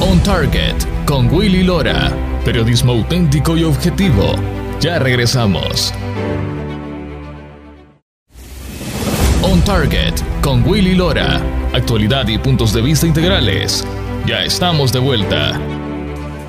[0.01, 2.11] On Target con Willy Lora.
[2.43, 4.33] Periodismo auténtico y objetivo.
[4.81, 5.93] Ya regresamos.
[9.41, 11.41] On Target con Willy Lora.
[11.73, 13.85] Actualidad y puntos de vista integrales.
[14.27, 15.59] Ya estamos de vuelta.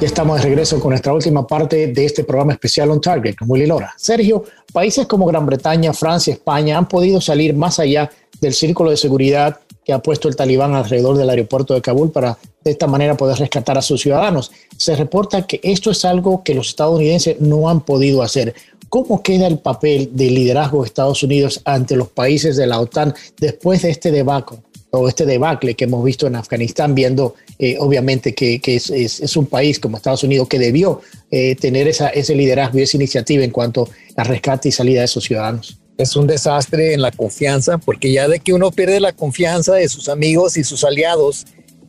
[0.00, 3.48] Ya estamos de regreso con nuestra última parte de este programa especial On Target con
[3.48, 3.94] Willy Lora.
[3.96, 8.96] Sergio, países como Gran Bretaña, Francia, España han podido salir más allá del círculo de
[8.96, 13.16] seguridad que ha puesto el talibán alrededor del aeropuerto de Kabul para de esta manera
[13.16, 14.50] poder rescatar a sus ciudadanos.
[14.76, 18.52] Se reporta que esto es algo que los estadounidenses no han podido hacer.
[18.88, 23.14] ¿Cómo queda el papel del liderazgo de Estados Unidos ante los países de la OTAN
[23.38, 24.58] después de este debacle
[24.90, 29.78] o este debacle que hemos visto en Afganistán, viendo eh, obviamente que, es, un país
[29.78, 34.24] como Estados Unidos que debió eh, tener ese liderazgo y esa iniciativa en cuanto a
[34.24, 35.78] rescate y salida de esos ciudadanos?
[35.98, 39.88] Es un desastre en la confianza, porque ya de que uno pierde la confianza de
[39.88, 41.46] sus amigos y sus aliados,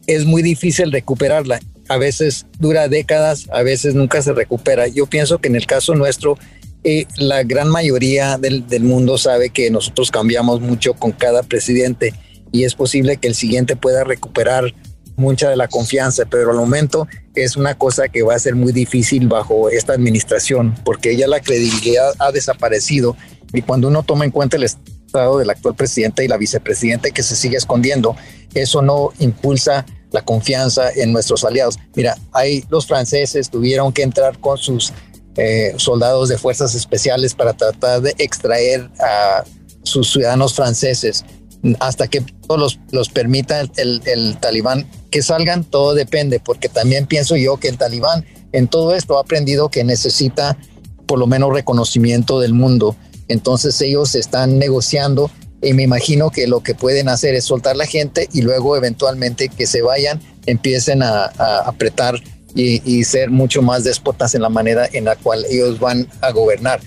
[0.08, 1.60] es muy difícil recuperarla.
[1.90, 4.88] A veces dura décadas, a veces nunca se recupera.
[4.88, 6.38] Yo pienso que en el caso nuestro,
[6.84, 12.14] eh, la gran mayoría del, mundo sabe que nosotros cambiamos mucho con cada presidente
[12.54, 14.74] y es posible que el siguiente pueda recuperar
[15.18, 18.72] mucha de la confianza, pero al momento es una cosa que va a ser muy
[18.72, 23.18] difícil bajo esta administración porque ya la credibilidad ha desaparecido
[23.54, 24.68] y cuando uno toma en cuenta el
[25.38, 28.16] del actual presidente y la vicepresidenta que se sigue escondiendo,
[28.54, 31.80] eso no impulsa la confianza en nuestros aliados.
[31.96, 34.94] Mira, ahí los franceses tuvieron que entrar con sus
[35.36, 39.44] eh, soldados de fuerzas especiales para tratar de extraer a
[39.84, 41.26] sus ciudadanos franceses
[41.80, 47.58] hasta que los, los permita el, talibán que salgan, todo depende, porque también pienso yo
[47.58, 50.58] que el talibán en todo esto ha aprendido que necesita
[51.06, 52.96] por lo menos reconocimiento del mundo.
[53.28, 55.30] Entonces ellos están negociando
[55.62, 59.50] y me imagino que lo que pueden hacer es soltar la gente y luego eventualmente
[59.50, 61.26] que se vayan, empiecen a,
[61.66, 62.22] apretar
[62.56, 66.80] y, ser mucho más déspotas en la manera en la cual ellos van a gobernar.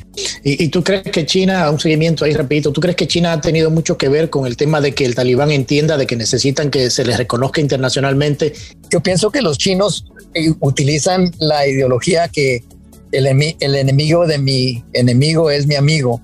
[0.42, 3.70] ¿Y, tú crees que China, un seguimiento ahí repito, tú crees que China ha tenido
[3.70, 6.90] mucho que ver con el tema de que el talibán entienda de que necesitan que
[6.90, 8.52] se les reconozca internacionalmente?
[8.90, 12.64] Yo pienso que los chinos eh, utilizan la ideología que
[13.12, 13.26] el,
[13.60, 16.20] el enemigo de mi enemigo es mi amigo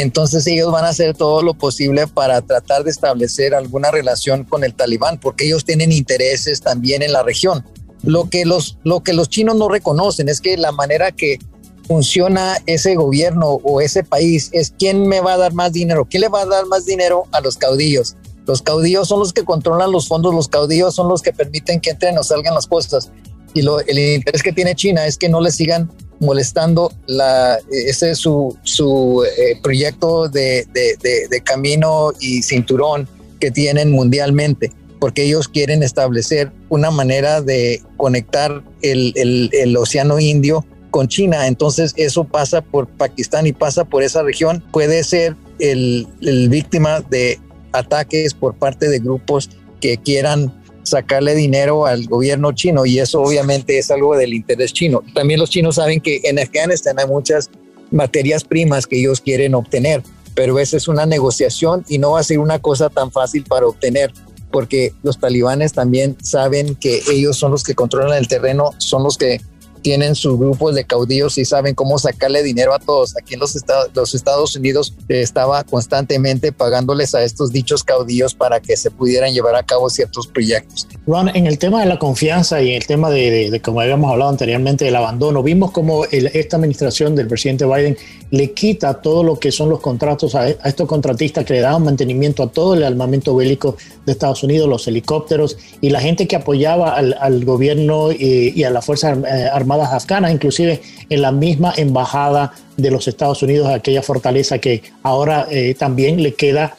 [0.00, 4.64] entonces ellos van a hacer todo lo posible para tratar de establecer alguna relación con
[4.64, 7.64] el talibán, porque ellos tienen intereses también en la región.
[8.02, 11.38] Lo que los, lo que los chinos no reconocen es que la manera que
[11.86, 16.20] funciona ese gobierno o ese país es quién me va a dar más dinero, quién
[16.22, 18.16] le va a dar más dinero a los caudillos.
[18.46, 21.90] Los caudillos son los que controlan los fondos, los caudillos son los que permiten que
[21.90, 23.10] entren o salgan las cosas.
[23.54, 28.14] Y lo, el interés que tiene China es que no le sigan molestando la, ese
[28.14, 33.08] su, su eh, proyecto de, de, camino y cinturón
[33.40, 40.20] que tienen mundialmente, porque ellos quieren establecer una manera de conectar el, el, el océano
[40.20, 41.46] Indio con China.
[41.46, 44.62] Entonces eso pasa por Pakistán y pasa por esa región.
[44.72, 47.40] Puede ser el, el víctima de
[47.72, 49.48] ataques por parte de grupos
[49.80, 55.02] que quieran sacarle dinero al gobierno chino y eso obviamente es algo del interés chino.
[55.14, 57.50] También los chinos saben que en Afganistán hay muchas
[57.90, 60.02] materias primas que ellos quieren obtener,
[60.34, 63.66] pero esa es una negociación y no va a ser una cosa tan fácil para
[63.66, 64.12] obtener
[64.50, 69.16] porque los talibanes también saben que ellos son los que controlan el terreno, son los
[69.16, 69.40] que
[69.82, 73.16] tienen sus grupos de caudillos y saben cómo sacarle dinero a todos.
[73.16, 78.34] Aquí en los Estados, los Estados Unidos eh, estaba constantemente pagándoles a estos dichos caudillos
[78.34, 80.86] para que se pudieran llevar a cabo ciertos proyectos.
[81.06, 84.84] Ron, en el tema de la confianza y el tema de, como habíamos hablado anteriormente,
[84.84, 87.96] del abandono, vimos como esta administración del presidente Biden
[88.30, 92.42] le quita todo lo que son los contratos a, estos contratistas que le daban mantenimiento
[92.42, 96.94] a todo el armamento bélico de Estados Unidos, los helicópteros y la gente que apoyaba
[96.94, 102.52] al, gobierno y, y, a las Fuerzas eh, Armadas afganas, inclusive en la misma embajada
[102.76, 106.76] de los Estados Unidos, aquella fortaleza que ahora eh, también le queda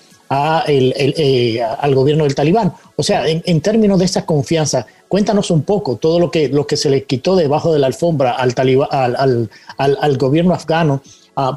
[0.68, 2.74] eh, al gobierno del talibán.
[2.98, 6.76] O sea, en, términos de esa confianza, cuéntanos un poco todo lo que, lo que
[6.76, 8.54] se le quitó debajo de la alfombra al,
[8.92, 11.02] al, al, gobierno afgano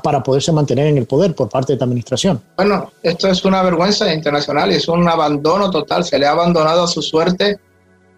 [0.05, 2.41] para poderse mantener en el poder por parte de esta administración.
[2.57, 6.05] Bueno, esto es una vergüenza internacional y es un abandono total.
[6.05, 7.59] Se le ha abandonado a su suerte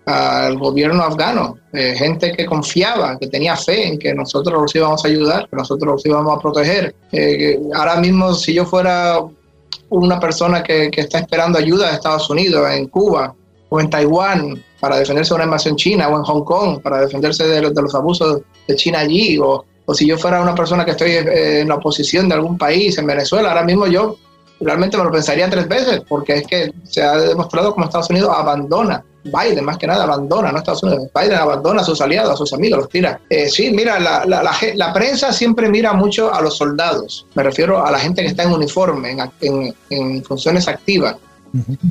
[0.06, 5.04] al gobierno afgano, eh, gente que confiaba, que tenía fe en que nosotros los íbamos
[5.04, 6.94] a ayudar, que nosotros los íbamos a proteger.
[7.12, 9.20] Eh, ahora mismo, si yo fuera
[9.88, 13.34] una persona que, que, está esperando ayuda de Estados Unidos, en Cuba
[13.68, 17.44] o en Taiwán, para defenderse de una invasión china, o en Hong Kong, para defenderse
[17.44, 20.84] de los, de los abusos de China allí, o o si yo fuera una persona
[20.84, 24.16] que estoy eh, en la oposición de algún país, en Venezuela, ahora mismo yo
[24.60, 28.32] realmente me lo pensaría tres veces, porque es que se ha demostrado como Estados Unidos
[28.34, 32.36] abandona, Biden más que nada abandona, no Estados Unidos, Biden abandona a sus aliados, a
[32.36, 33.20] sus amigos, los tira.
[33.30, 34.42] Eh, sí, mira, la, la,
[34.74, 38.44] la, prensa siempre mira mucho a los soldados, me refiero a la gente que está
[38.44, 41.16] en uniforme, en, en, en funciones activas.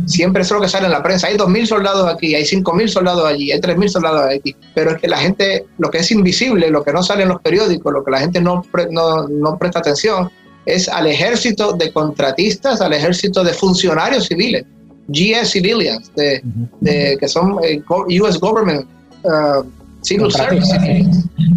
[0.05, 1.27] Siempre es lo que sale en la prensa.
[1.27, 4.55] Hay 2.000 soldados aquí, hay 5.000 soldados allí, hay 3.000 soldados aquí.
[4.75, 7.41] Pero es que la gente, lo que es invisible, lo que no sale en los
[7.41, 10.29] periódicos, lo que la gente no, no, no presta atención,
[10.65, 14.65] es al ejército de contratistas, al ejército de funcionarios civiles,
[15.07, 16.41] GS civilians, de,
[16.81, 17.81] de que son eh,
[18.21, 18.87] US government
[19.23, 19.63] uh,
[20.01, 20.71] civil service,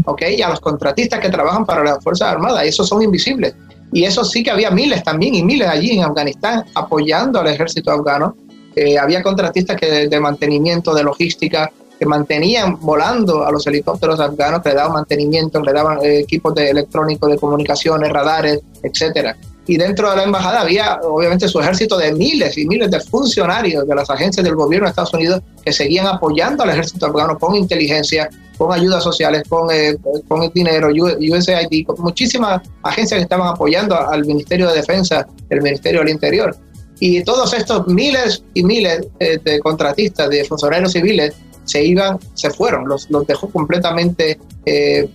[0.05, 3.55] okay, y a los contratistas que trabajan para las Fuerzas Armadas, esos son invisibles.
[3.93, 7.91] Y eso sí que había miles también y miles allí en Afganistán apoyando al ejército
[7.91, 8.37] afgano.
[8.77, 14.63] Eh, había contratistas que de, mantenimiento, de logística, que mantenían volando a los helicópteros afganos,
[14.63, 19.37] que le daban mantenimiento, le daban eh, equipos de electrónicos, de comunicaciones, radares, etcétera
[19.69, 23.87] y dentro de la embajada había obviamente su ejército de miles y miles de funcionarios
[23.87, 27.55] de las agencias del gobierno de Estados Unidos que seguían apoyando al ejército afgano con
[27.55, 33.47] inteligencia, con ayudas sociales, con, eh, con el dinero, USAID, con muchísimas agencias que estaban
[33.47, 36.57] apoyando al Ministerio de Defensa, el Ministerio del Interior.
[36.99, 42.49] Y todos estos miles y miles eh, de contratistas, de funcionarios civiles, se iban, se
[42.49, 45.11] fueron, los, los dejó completamente, eh,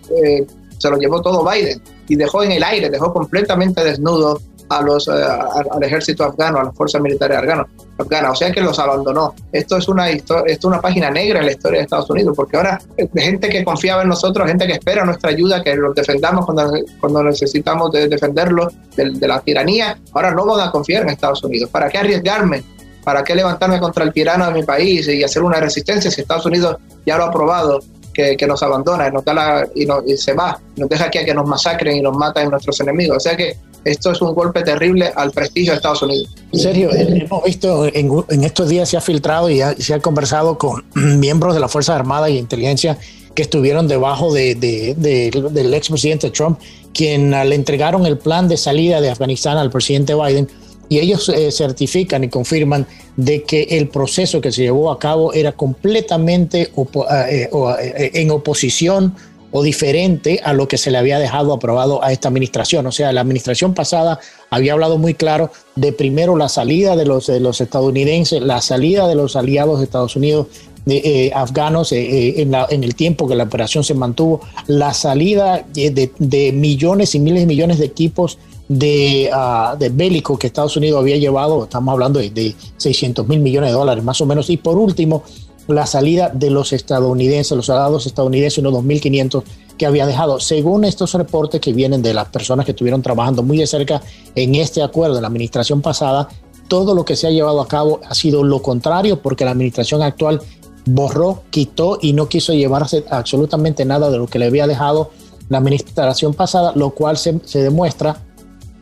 [0.77, 4.39] se los llevó todo Biden y dejó en el aire, dejó completamente desnudo
[4.69, 9.33] a los, al ejército afgano, a las fuerzas militares afganas, o sea que los abandonó.
[9.51, 12.57] Esto es, una, esto es una página negra en la historia de Estados Unidos, porque
[12.57, 12.81] ahora
[13.15, 17.23] gente que confiaba en nosotros, gente que espera nuestra ayuda, que los defendamos cuando, cuando
[17.23, 21.69] necesitamos de defenderlos de, de la tiranía, ahora no van a confiar en Estados Unidos.
[21.69, 22.63] ¿Para qué arriesgarme?
[23.03, 26.45] ¿Para qué levantarme contra el tirano de mi país y hacer una resistencia si Estados
[26.45, 27.81] Unidos ya lo ha aprobado?
[28.13, 31.33] Que, que, nos abandona nos da y, y, se va, nos deja aquí a que
[31.33, 33.17] nos masacren y nos maten nuestros enemigos.
[33.17, 36.29] O sea que esto es un golpe terrible al prestigio de Estados Unidos.
[36.53, 40.57] Sergio, eh, hemos visto en, en estos días se ha filtrado y se ha conversado
[40.57, 40.85] con
[41.19, 42.97] miembros de la Fuerza Armada y Inteligencia
[43.35, 46.59] que estuvieron debajo de, de, de, del expresidente Trump,
[46.93, 50.47] quien le entregaron el plan de salida de Afganistán al presidente Biden
[50.89, 55.33] y ellos eh, certifican y confirman de que el proceso que se llevó a cabo
[55.33, 59.15] era completamente opo eh, eh, en oposición
[59.55, 62.87] o diferente a lo que se le había dejado aprobado a esta administración.
[62.87, 64.19] O sea, la administración pasada
[64.49, 69.07] había hablado muy claro de primero la salida de los, de los estadounidenses, la salida
[69.07, 70.47] de los aliados de Estados Unidos
[70.85, 74.41] de, eh, afganos eh, eh, en, la, en, el tiempo que la operación se mantuvo,
[74.67, 80.37] la salida de, de millones y miles de millones de equipos de, uh, de, bélico
[80.37, 84.19] que Estados Unidos había llevado, estamos hablando de, de 600 mil millones de dólares más
[84.21, 85.23] o menos, y por último,
[85.67, 89.43] la salida de los estadounidenses, los soldados estadounidenses, unos 2.500
[89.77, 90.39] que había dejado.
[90.39, 94.01] Según estos reportes que vienen de las personas que estuvieron trabajando muy de cerca
[94.35, 96.27] en este acuerdo en la administración pasada,
[96.67, 100.01] todo lo que se ha llevado a cabo ha sido lo contrario porque la administración
[100.01, 100.41] actual
[100.85, 105.11] borró, quitó y no quiso llevarse absolutamente nada de lo que le había dejado
[105.49, 108.21] la administración pasada, lo cual se, se demuestra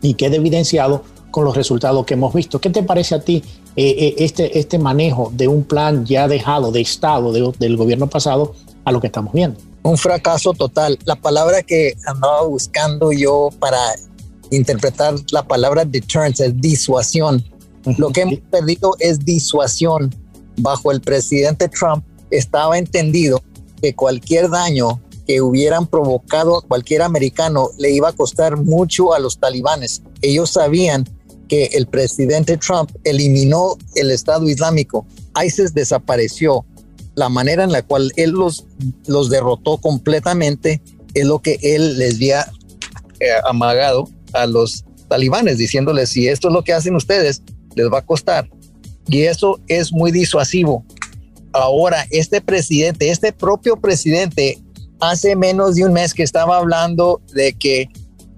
[0.01, 2.59] y queda evidenciado con los resultados que hemos visto.
[2.59, 3.43] ¿Qué te parece a ti
[3.75, 8.07] eh, eh, este, este manejo de un plan ya dejado de Estado de, del gobierno
[8.07, 9.59] pasado a lo que estamos viendo?
[9.83, 10.99] Un fracaso total.
[11.05, 13.79] La palabra que andaba buscando yo para
[14.51, 17.43] interpretar la palabra deterrence es disuasión.
[17.97, 20.13] Lo que hemos perdido es disuasión.
[20.57, 23.41] Bajo el presidente Trump estaba entendido
[23.81, 29.19] que cualquier daño que hubieran provocado a cualquier americano le iba a costar mucho a
[29.19, 30.01] los talibanes.
[30.21, 31.05] Ellos sabían
[31.47, 35.05] que el presidente Trump eliminó el Estado Islámico.
[35.43, 36.65] ISIS desapareció.
[37.15, 38.65] La manera en la cual él los,
[39.05, 40.81] los derrotó completamente
[41.13, 42.49] es lo que él les había
[43.19, 47.43] eh, amagado a los talibanes, diciéndoles, si esto es lo que hacen ustedes,
[47.75, 48.49] les va a costar.
[49.07, 50.85] Y eso es muy disuasivo.
[51.51, 54.57] Ahora, este presidente, este propio presidente,
[55.01, 57.89] hace menos de un mes que estaba hablando de que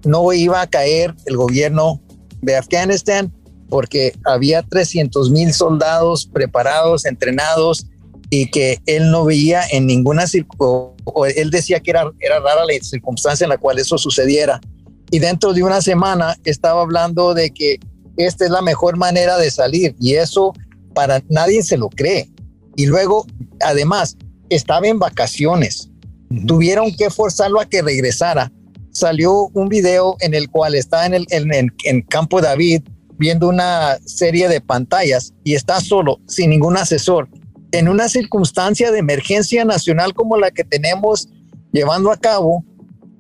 [0.06, 2.02] no iba a caer el gobierno
[2.42, 3.32] de Afganistán
[3.70, 7.88] porque había 300 mil soldados preparados, entrenados
[8.30, 10.94] y que él no veía en ninguna circunstancia,
[11.36, 14.60] él decía que era, era rara la circunstancia en la cual eso sucediera.
[15.12, 17.80] Y dentro de una semana estaba hablando de que
[18.18, 20.54] esta es la mejor manera de salir y eso
[20.94, 22.30] para nadie se lo cree.
[22.76, 23.26] Y luego,
[23.60, 24.18] además,
[24.50, 25.92] estaba en vacaciones
[26.48, 28.52] tuvieron que forzarlo a que regresara.
[28.92, 32.84] Salió un video en el cual está en el en, Campo David
[33.18, 37.28] viendo una serie de pantallas y está solo, sin ningún asesor.
[37.72, 41.30] En una circunstancia de emergencia nacional como la que tenemos
[41.72, 42.64] llevando a cabo,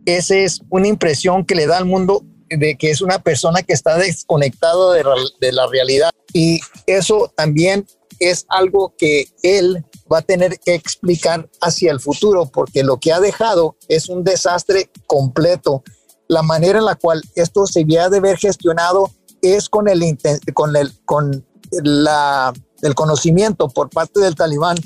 [0.06, 3.74] esa es una impresión que le da al mundo de que es una persona que
[3.74, 5.04] está desconectado de,
[5.42, 6.12] de la realidad.
[6.34, 7.86] Y eso también
[8.20, 13.12] es algo que él va a tener que explicar hacia el futuro, porque lo que
[13.12, 15.84] ha dejado es un desastre completo.
[16.28, 20.18] La manera en la cual esto se había de haber gestionado es con el,
[20.54, 24.78] con el, con el conocimiento por parte del talibán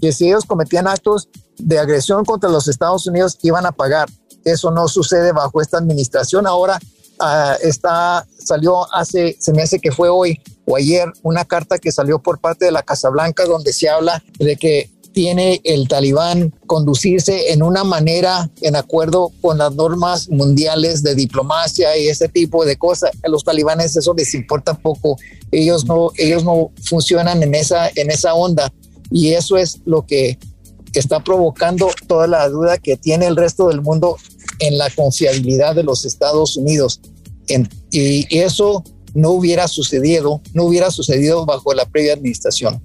[0.00, 4.08] que si ellos cometían actos de agresión contra los Estados Unidos iban a pagar.
[4.44, 6.46] Eso no sucede bajo esta administración.
[6.46, 6.80] Ahora
[7.20, 11.92] uh, está, salió hace, se me hace que fue hoy, o ayer una carta que
[11.92, 16.54] salió por parte de la Casa Blanca donde se habla de que tiene el talibán
[16.66, 22.64] conducirse en una manera en acuerdo con las normas mundiales de diplomacia y ese tipo
[22.64, 23.10] de cosas.
[23.22, 25.18] A los talibanes eso les importa poco.
[25.50, 28.72] Ellos no, ellos no funcionan en esa, en esa onda.
[29.10, 30.38] Y eso es lo que
[30.94, 34.16] está provocando toda la duda que tiene el resto del mundo
[34.62, 37.00] en la confiabilidad de los Estados Unidos.
[37.90, 38.82] y eso
[39.14, 42.80] no hubiera sucedido, no hubiera sucedido bajo la previa administración.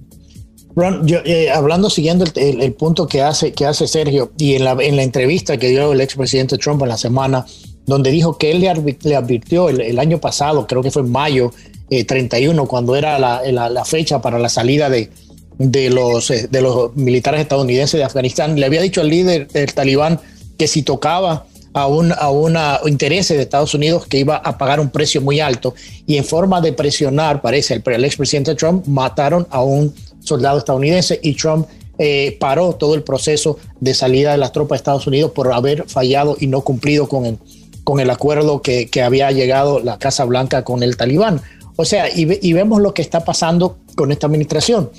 [0.74, 4.76] Ron, yo, eh, hablando, siguiendo el, punto que hace, que hace Sergio, y en la,
[4.80, 7.46] en la entrevista que dio el expresidente Trump en la semana,
[7.86, 8.68] donde dijo que él le,
[9.16, 11.52] advirtió el, año pasado, creo que fue en mayo
[11.88, 15.10] 31, eh, cuando era la, la, fecha para la salida de,
[15.56, 19.72] de, los, eh, de los militares estadounidenses de Afganistán, le había dicho al líder del
[19.72, 20.20] talibán
[20.58, 24.80] que si tocaba a un a una intereses de Estados Unidos que iba a pagar
[24.80, 25.74] un precio muy alto
[26.06, 31.18] y en forma de presionar, parece, el, el expresidente Trump mataron a un soldado estadounidense
[31.22, 31.66] y Trump
[32.00, 35.88] eh, paró todo el proceso de salida de las tropas de Estados Unidos por haber
[35.88, 37.38] fallado y no cumplido con el,
[37.82, 41.40] con el acuerdo que, que había llegado la Casa Blanca con el talibán.
[41.74, 44.90] O sea, y, y vemos lo que está pasando con esta administración.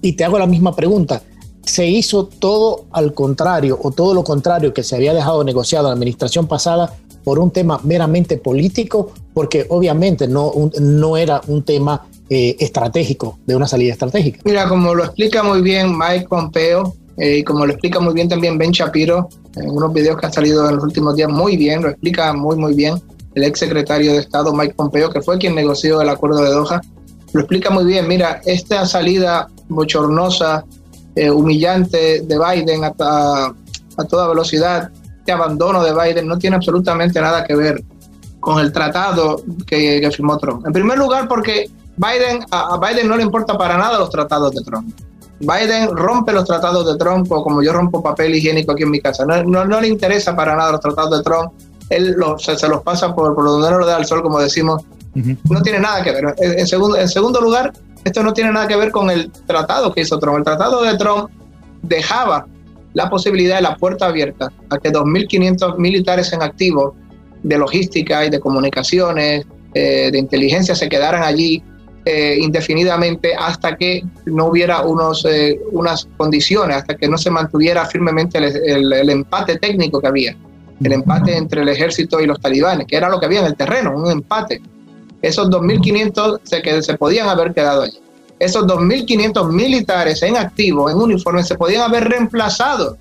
[0.00, 1.22] Y te hago la misma pregunta.
[1.64, 5.94] ¿Se hizo todo al contrario o todo lo contrario que se había dejado negociado la
[5.94, 6.94] administración pasada
[7.24, 9.12] por un tema meramente político?
[9.32, 14.40] Porque obviamente no, no era un tema eh, estratégico, de una salida estratégica.
[14.44, 18.28] Mira, como lo explica muy bien Mike Pompeo eh, y como lo explica muy bien
[18.28, 21.82] también Ben Shapiro en unos videos que han salido en los últimos días, muy bien,
[21.82, 22.94] lo explica muy, muy bien
[23.34, 26.80] el ex secretario de Estado Mike Pompeo, que fue quien negoció el acuerdo de Doha,
[27.32, 28.06] lo explica muy bien.
[28.06, 30.64] Mira, esta salida bochornosa,
[31.14, 33.54] eh, humillante de Biden a,
[33.96, 37.82] a toda velocidad, este abandono de Biden no tiene absolutamente nada que ver
[38.40, 40.66] con el tratado que, que firmó Trump.
[40.66, 44.62] En primer lugar, porque Biden, a, Biden no le importa para nada los tratados de
[44.62, 44.94] Trump.
[45.40, 49.24] Biden rompe los tratados de Trump como yo rompo papel higiénico aquí en mi casa.
[49.24, 51.52] No, no, le interesa para nada los tratados de Trump.
[51.90, 54.82] Él se, los pasa por, por donde no lo da el sol, como decimos.
[55.48, 56.34] No tiene nada que ver.
[56.38, 57.72] En, segundo, en segundo lugar,
[58.04, 60.38] esto no tiene nada que ver con el tratado que hizo Trump.
[60.38, 61.30] El tratado de Trump
[61.82, 62.46] dejaba
[62.92, 66.94] la posibilidad de la puerta abierta a que 2.500 militares en activo
[67.42, 71.62] de logística y de comunicaciones, eh, de inteligencia se quedaran allí
[72.06, 77.86] eh, indefinidamente hasta que no hubiera unos, eh, unas condiciones, hasta que no se mantuviera
[77.86, 80.36] firmemente el, empate técnico que había,
[80.82, 83.56] el empate entre el ejército y los talibanes, que era lo que había en el
[83.56, 84.60] terreno, un empate.
[85.24, 87.98] Esos 2.500 se, que se podían haber quedado allí.
[88.38, 92.98] Esos 2.500 militares en activo, en uniforme, se podían haber reemplazado,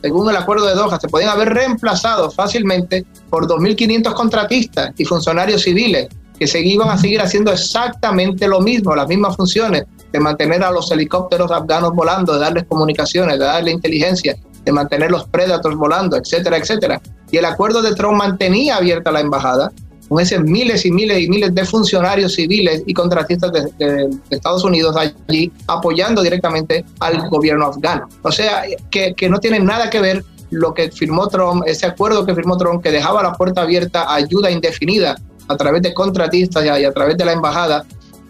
[0.00, 5.62] según el acuerdo de Doha, se podían haber reemplazado fácilmente por 2.500 contratistas y funcionarios
[5.62, 6.06] civiles
[6.38, 10.70] que se iban a seguir haciendo exactamente lo mismo, las mismas funciones, de mantener a
[10.70, 16.16] los helicópteros afganos volando, de darles comunicaciones, de darle inteligencia, de mantener los Predators volando,
[16.16, 17.02] etcétera, etcétera.
[17.32, 19.72] Y el acuerdo de Trump mantenía abierta la embajada
[20.08, 24.96] con esos miles y miles y miles de funcionarios civiles y contratistas de, Estados Unidos
[24.96, 28.08] allí apoyando directamente al gobierno afgano.
[28.22, 32.34] O sea, que, no tiene nada que ver lo que firmó Trump, ese acuerdo que
[32.34, 35.16] firmó Trump que dejaba la puerta abierta ayuda indefinida
[35.48, 37.84] a través de contratistas y a, través de la embajada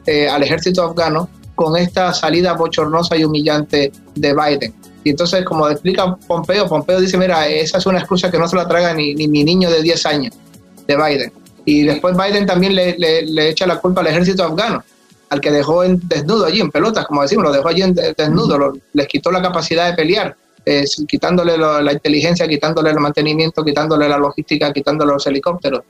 [0.07, 4.75] eh, al ejército afgano con esta salida bochornosa y humillante de Biden.
[5.05, 8.57] Y entonces, como explica Pompeo, Pompeo dice, mira, esa es una excusa que no se
[8.57, 10.35] la traga ni mi niño de 10 años
[10.87, 11.33] de Biden.
[11.67, 14.85] Y después Biden también le, le, echa la culpa al ejército afgano,
[15.29, 18.73] al que dejó en desnudo allí, en pelotas, como decimos, lo dejó allí en desnudo,
[18.93, 24.17] les quitó la capacidad de pelear, eh, quitándole la inteligencia, quitándole el mantenimiento, quitándole la
[24.17, 25.81] logística, quitándole los helicópteros.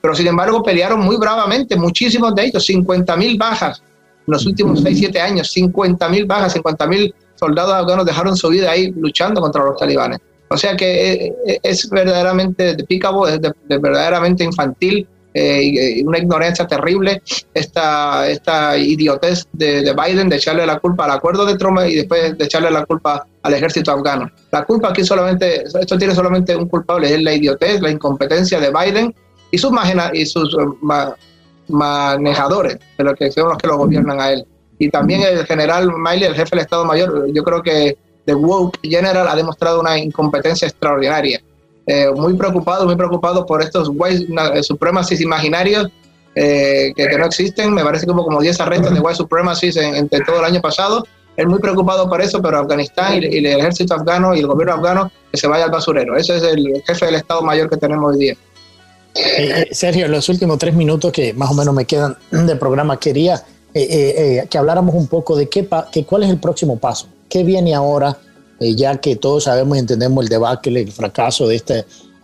[0.00, 3.82] Pero sin embargo pelearon muy bravamente, muchísimos de ellos, 50 mil bajas
[4.26, 8.48] en los últimos 6, 7 años, 50 mil bajas, 50 mil soldados afganos dejaron su
[8.48, 10.18] vida ahí luchando contra los talibanes.
[10.48, 15.06] O sea que eh, eh, es, verdaderamente de pícabo, es verdaderamente infantil
[15.38, 17.20] eh, una ignorancia terrible
[17.52, 22.38] esta, esta idiotez de, Biden de echarle la culpa al acuerdo de Trump y después
[22.38, 24.30] de echarle la culpa al ejército afgano.
[24.50, 28.70] La culpa aquí solamente, esto tiene solamente un culpable, es la idiotez, la incompetencia de
[28.70, 29.14] Biden
[29.50, 29.72] y sus,
[30.14, 31.12] y sus eh,
[31.68, 34.46] manejadores, de lo que son los que lo gobiernan a él.
[34.78, 38.78] Y también el general Miley, el jefe del Estado Mayor, yo creo que The Woke
[38.82, 41.42] General ha demostrado una incompetencia extraordinaria.
[41.86, 44.26] Eh, muy preocupado, muy preocupado por estos white
[44.62, 45.88] supremacies imaginarios
[46.34, 47.72] eh, que, no existen.
[47.72, 51.04] Me parece que hubo como 10 arrestos de white supremacies entre todo el año pasado.
[51.36, 55.12] Él muy preocupado por eso, pero Afganistán y, el ejército afgano y el gobierno afgano
[55.30, 56.16] que se vaya al basurero.
[56.16, 58.36] Ese es el jefe del Estado Mayor que tenemos hoy día.
[59.14, 62.56] Eh, eh, Sergio, en los últimos tres minutos que más o menos me quedan de
[62.56, 67.08] programa, quería eh, que habláramos un poco de qué, que, cuál es el próximo paso,
[67.28, 68.16] qué viene ahora,
[68.60, 71.74] ya que todos sabemos y entendemos el debacle, el fracaso de, este,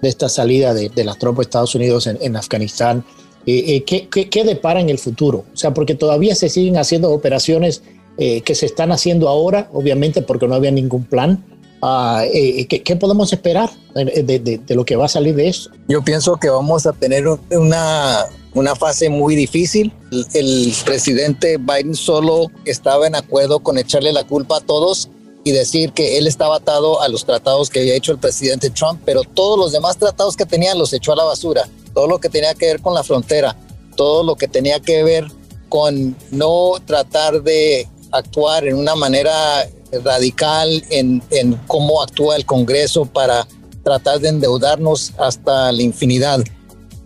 [0.00, 3.04] de esta salida de, las tropas de Estados Unidos en, Afganistán.
[3.44, 5.44] ¿qué, qué, qué, depara en el futuro?
[5.52, 7.82] O sea, porque todavía se siguen haciendo operaciones
[8.16, 11.42] que se están haciendo ahora, obviamente porque no había ningún plan
[11.84, 15.68] Ah, eh, ¿qué, podemos esperar de, lo que va a salir de eso?
[15.88, 19.92] Yo pienso que vamos a tener una, una fase muy difícil.
[20.32, 25.10] El, presidente Biden solo estaba en acuerdo con echarle la culpa a todos
[25.44, 29.00] y decir que él estaba atado a los tratados que había hecho el presidente Trump,
[29.04, 31.68] pero todos los demás tratados que tenía los echó a la basura.
[31.94, 33.56] Todo lo que tenía que ver con la frontera,
[33.96, 35.26] todo lo que tenía que ver
[35.68, 39.66] con no tratar de actuar en una manera
[40.04, 41.22] radical en,
[41.66, 43.46] cómo actúa el Congreso para
[43.82, 46.40] tratar de endeudarnos hasta la infinidad.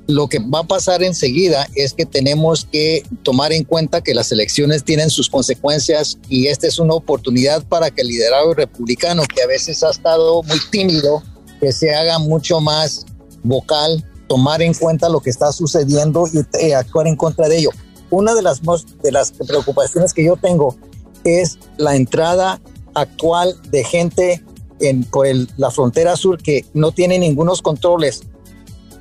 [0.09, 4.31] Lo que va a pasar enseguida es que tenemos que tomar en cuenta que las
[4.31, 9.43] elecciones tienen sus consecuencias y esta es una oportunidad para que el liderazgo republicano, que
[9.43, 11.23] a veces ha estado muy tímido,
[11.61, 13.05] que se haga mucho más
[13.43, 17.71] vocal, tomar en cuenta lo que está sucediendo y, actuar en contra de ello.
[18.11, 18.61] Una de las,
[19.03, 20.77] de las preocupaciones que yo tengo
[21.25, 22.61] es la entrada
[22.95, 24.45] actual de gente
[24.81, 25.07] en,
[25.57, 28.23] la frontera sur que no tiene ningunos controles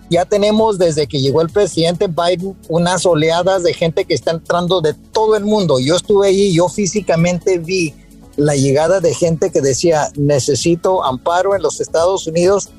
[0.10, 4.82] ya tenemos desde que llegó el presidente Biden unas oleadas de gente que está entrando
[4.82, 5.80] de todo el mundo.
[5.80, 7.94] Yo estuve allí, yo físicamente vi
[8.38, 12.70] la llegada de gente que decía necesito amparo en los Estados Unidos.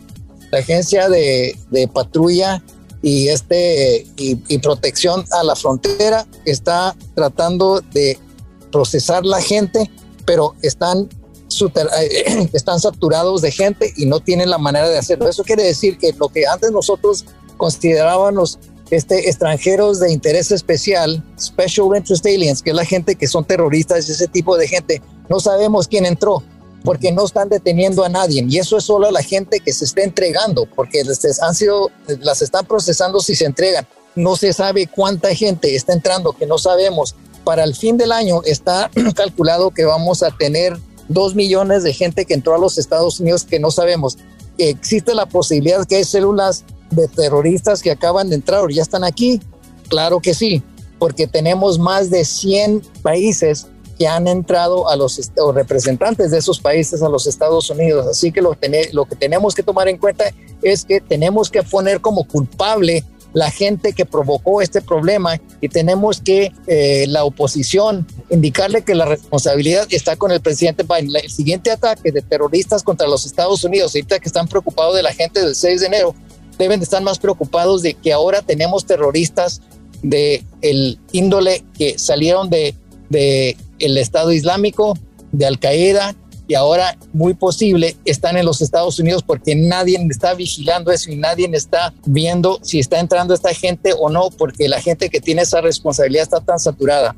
[0.51, 1.57] La agencia de,
[1.93, 2.63] patrulla
[3.03, 8.19] y este y, protección a la frontera está tratando de
[8.71, 9.91] procesar la gente,
[10.25, 11.09] pero están
[12.53, 15.29] están saturados de gente y no tienen la manera de hacerlo.
[15.29, 17.25] Eso quiere decir que lo que antes nosotros
[17.57, 18.59] considerábamos
[18.91, 24.09] este, extranjeros de interés especial, special interest aliens, que es la gente que son terroristas,
[24.09, 26.43] ese tipo de gente, no sabemos quién entró
[26.85, 28.47] porque no están deteniendo a nadie.
[28.49, 31.03] Y eso es solo la gente que se está entregando porque
[31.43, 31.91] han sido
[32.21, 33.87] las están procesando si se entregan.
[34.15, 37.17] No se sabe cuánta gente está entrando que no sabemos.
[37.45, 40.79] Para el fin del año está calculado que vamos a tener
[41.09, 44.19] dos millones de gente que entró a los Estados Unidos que no sabemos.
[44.59, 49.05] ¿Existe la posibilidad que hay células de terroristas que acaban de entrar o ya están
[49.05, 49.41] aquí?
[49.89, 50.63] Claro que sí,
[50.99, 53.67] porque tenemos más de 100 países
[53.99, 55.19] que han entrado a los
[55.55, 58.07] representantes de esos países a los Estados Unidos.
[58.07, 60.25] Así que lo que tenemos que tomar en cuenta
[60.63, 66.21] es que tenemos que poner como culpable la gente que provocó este problema y tenemos
[66.21, 71.15] que eh, la oposición indicarle que la responsabilidad está con el presidente Biden.
[71.15, 75.13] El siguiente ataque de terroristas contra los Estados Unidos, ahorita que están preocupados de la
[75.13, 76.15] gente del 6 de enero,
[76.59, 79.61] deben de estar más preocupados de que ahora tenemos terroristas
[80.03, 82.75] de el índole que salieron de,
[83.11, 84.99] de el Estado Islámico,
[85.33, 86.15] de Al Qaeda,
[86.49, 91.17] y ahora muy posible están en los Estados Unidos porque nadie está vigilando eso y
[91.17, 95.43] nadie está viendo si está entrando esta gente o no, porque la gente que tiene
[95.43, 97.15] esa responsabilidad está tan saturada.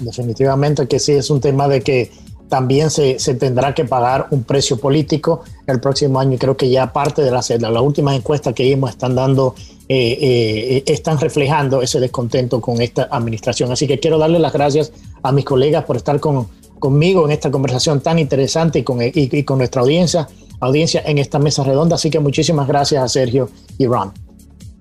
[0.00, 2.10] Definitivamente que sí, es un tema de que
[2.48, 6.92] también se, se tendrá que pagar un precio político el próximo año creo que ya
[6.92, 9.54] parte de las, de las últimas encuestas que vimos están dando
[9.88, 13.72] eh, eh, están reflejando ese descontento con esta administración.
[13.72, 14.92] Así que quiero darle las gracias
[15.22, 16.46] a mis colegas por estar con,
[16.82, 20.28] conmigo en esta conversación tan interesante y con, y, con nuestra audiencia,
[20.58, 21.94] audiencia en esta mesa redonda.
[21.94, 24.12] Así que muchísimas gracias a Sergio y Ron.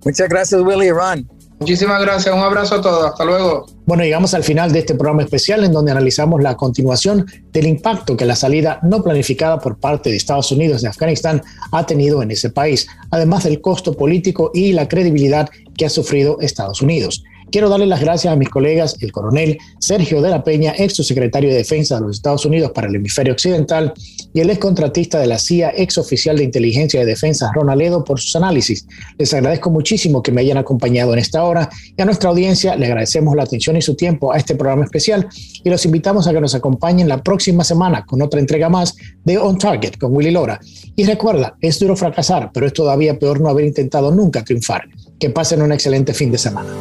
[0.04, 1.30] Muchas gracias, Willy y Ron.
[1.60, 3.68] Muchísimas gracias, un abrazo a todos, hasta luego.
[3.86, 8.18] Bueno, llegamos al final de este programa especial en donde analizamos la continuación del impacto
[8.18, 12.32] que la salida no planificada por parte de Estados Unidos de Afganistán ha tenido en
[12.32, 15.48] ese país, además del costo político y la credibilidad
[15.78, 17.24] que ha sufrido Estados Unidos.
[17.52, 21.50] Quiero darle las gracias a mis colegas, el coronel Sergio de la Peña, ex secretario
[21.50, 23.94] de Defensa de los Estados Unidos para el hemisferio occidental,
[24.34, 28.06] y el ex contratista de la CIA, ex oficial de inteligencia de defensa, Ronald Edo,
[28.06, 28.88] por sus análisis.
[29.18, 32.86] Les agradezco muchísimo que me hayan acompañado en esta hora y a nuestra audiencia le
[32.86, 35.28] agradecemos la atención y su tiempo a este programa especial
[35.62, 38.96] y los invitamos a que nos acompañen la próxima semana con otra entrega más
[39.26, 40.58] de On Target con Willy Lora.
[40.96, 44.84] Y recuerda, es duro fracasar, pero es todavía peor no haber intentado nunca triunfar.
[45.22, 46.72] Que pasen un excelente fin de semana.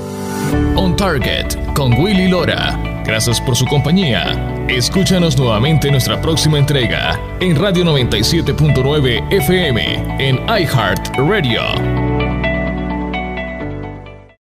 [0.75, 3.03] On Target con Willy Lora.
[3.05, 4.67] Gracias por su compañía.
[4.67, 12.20] Escúchanos nuevamente en nuestra próxima entrega en Radio 97.9 FM en iHeart Radio.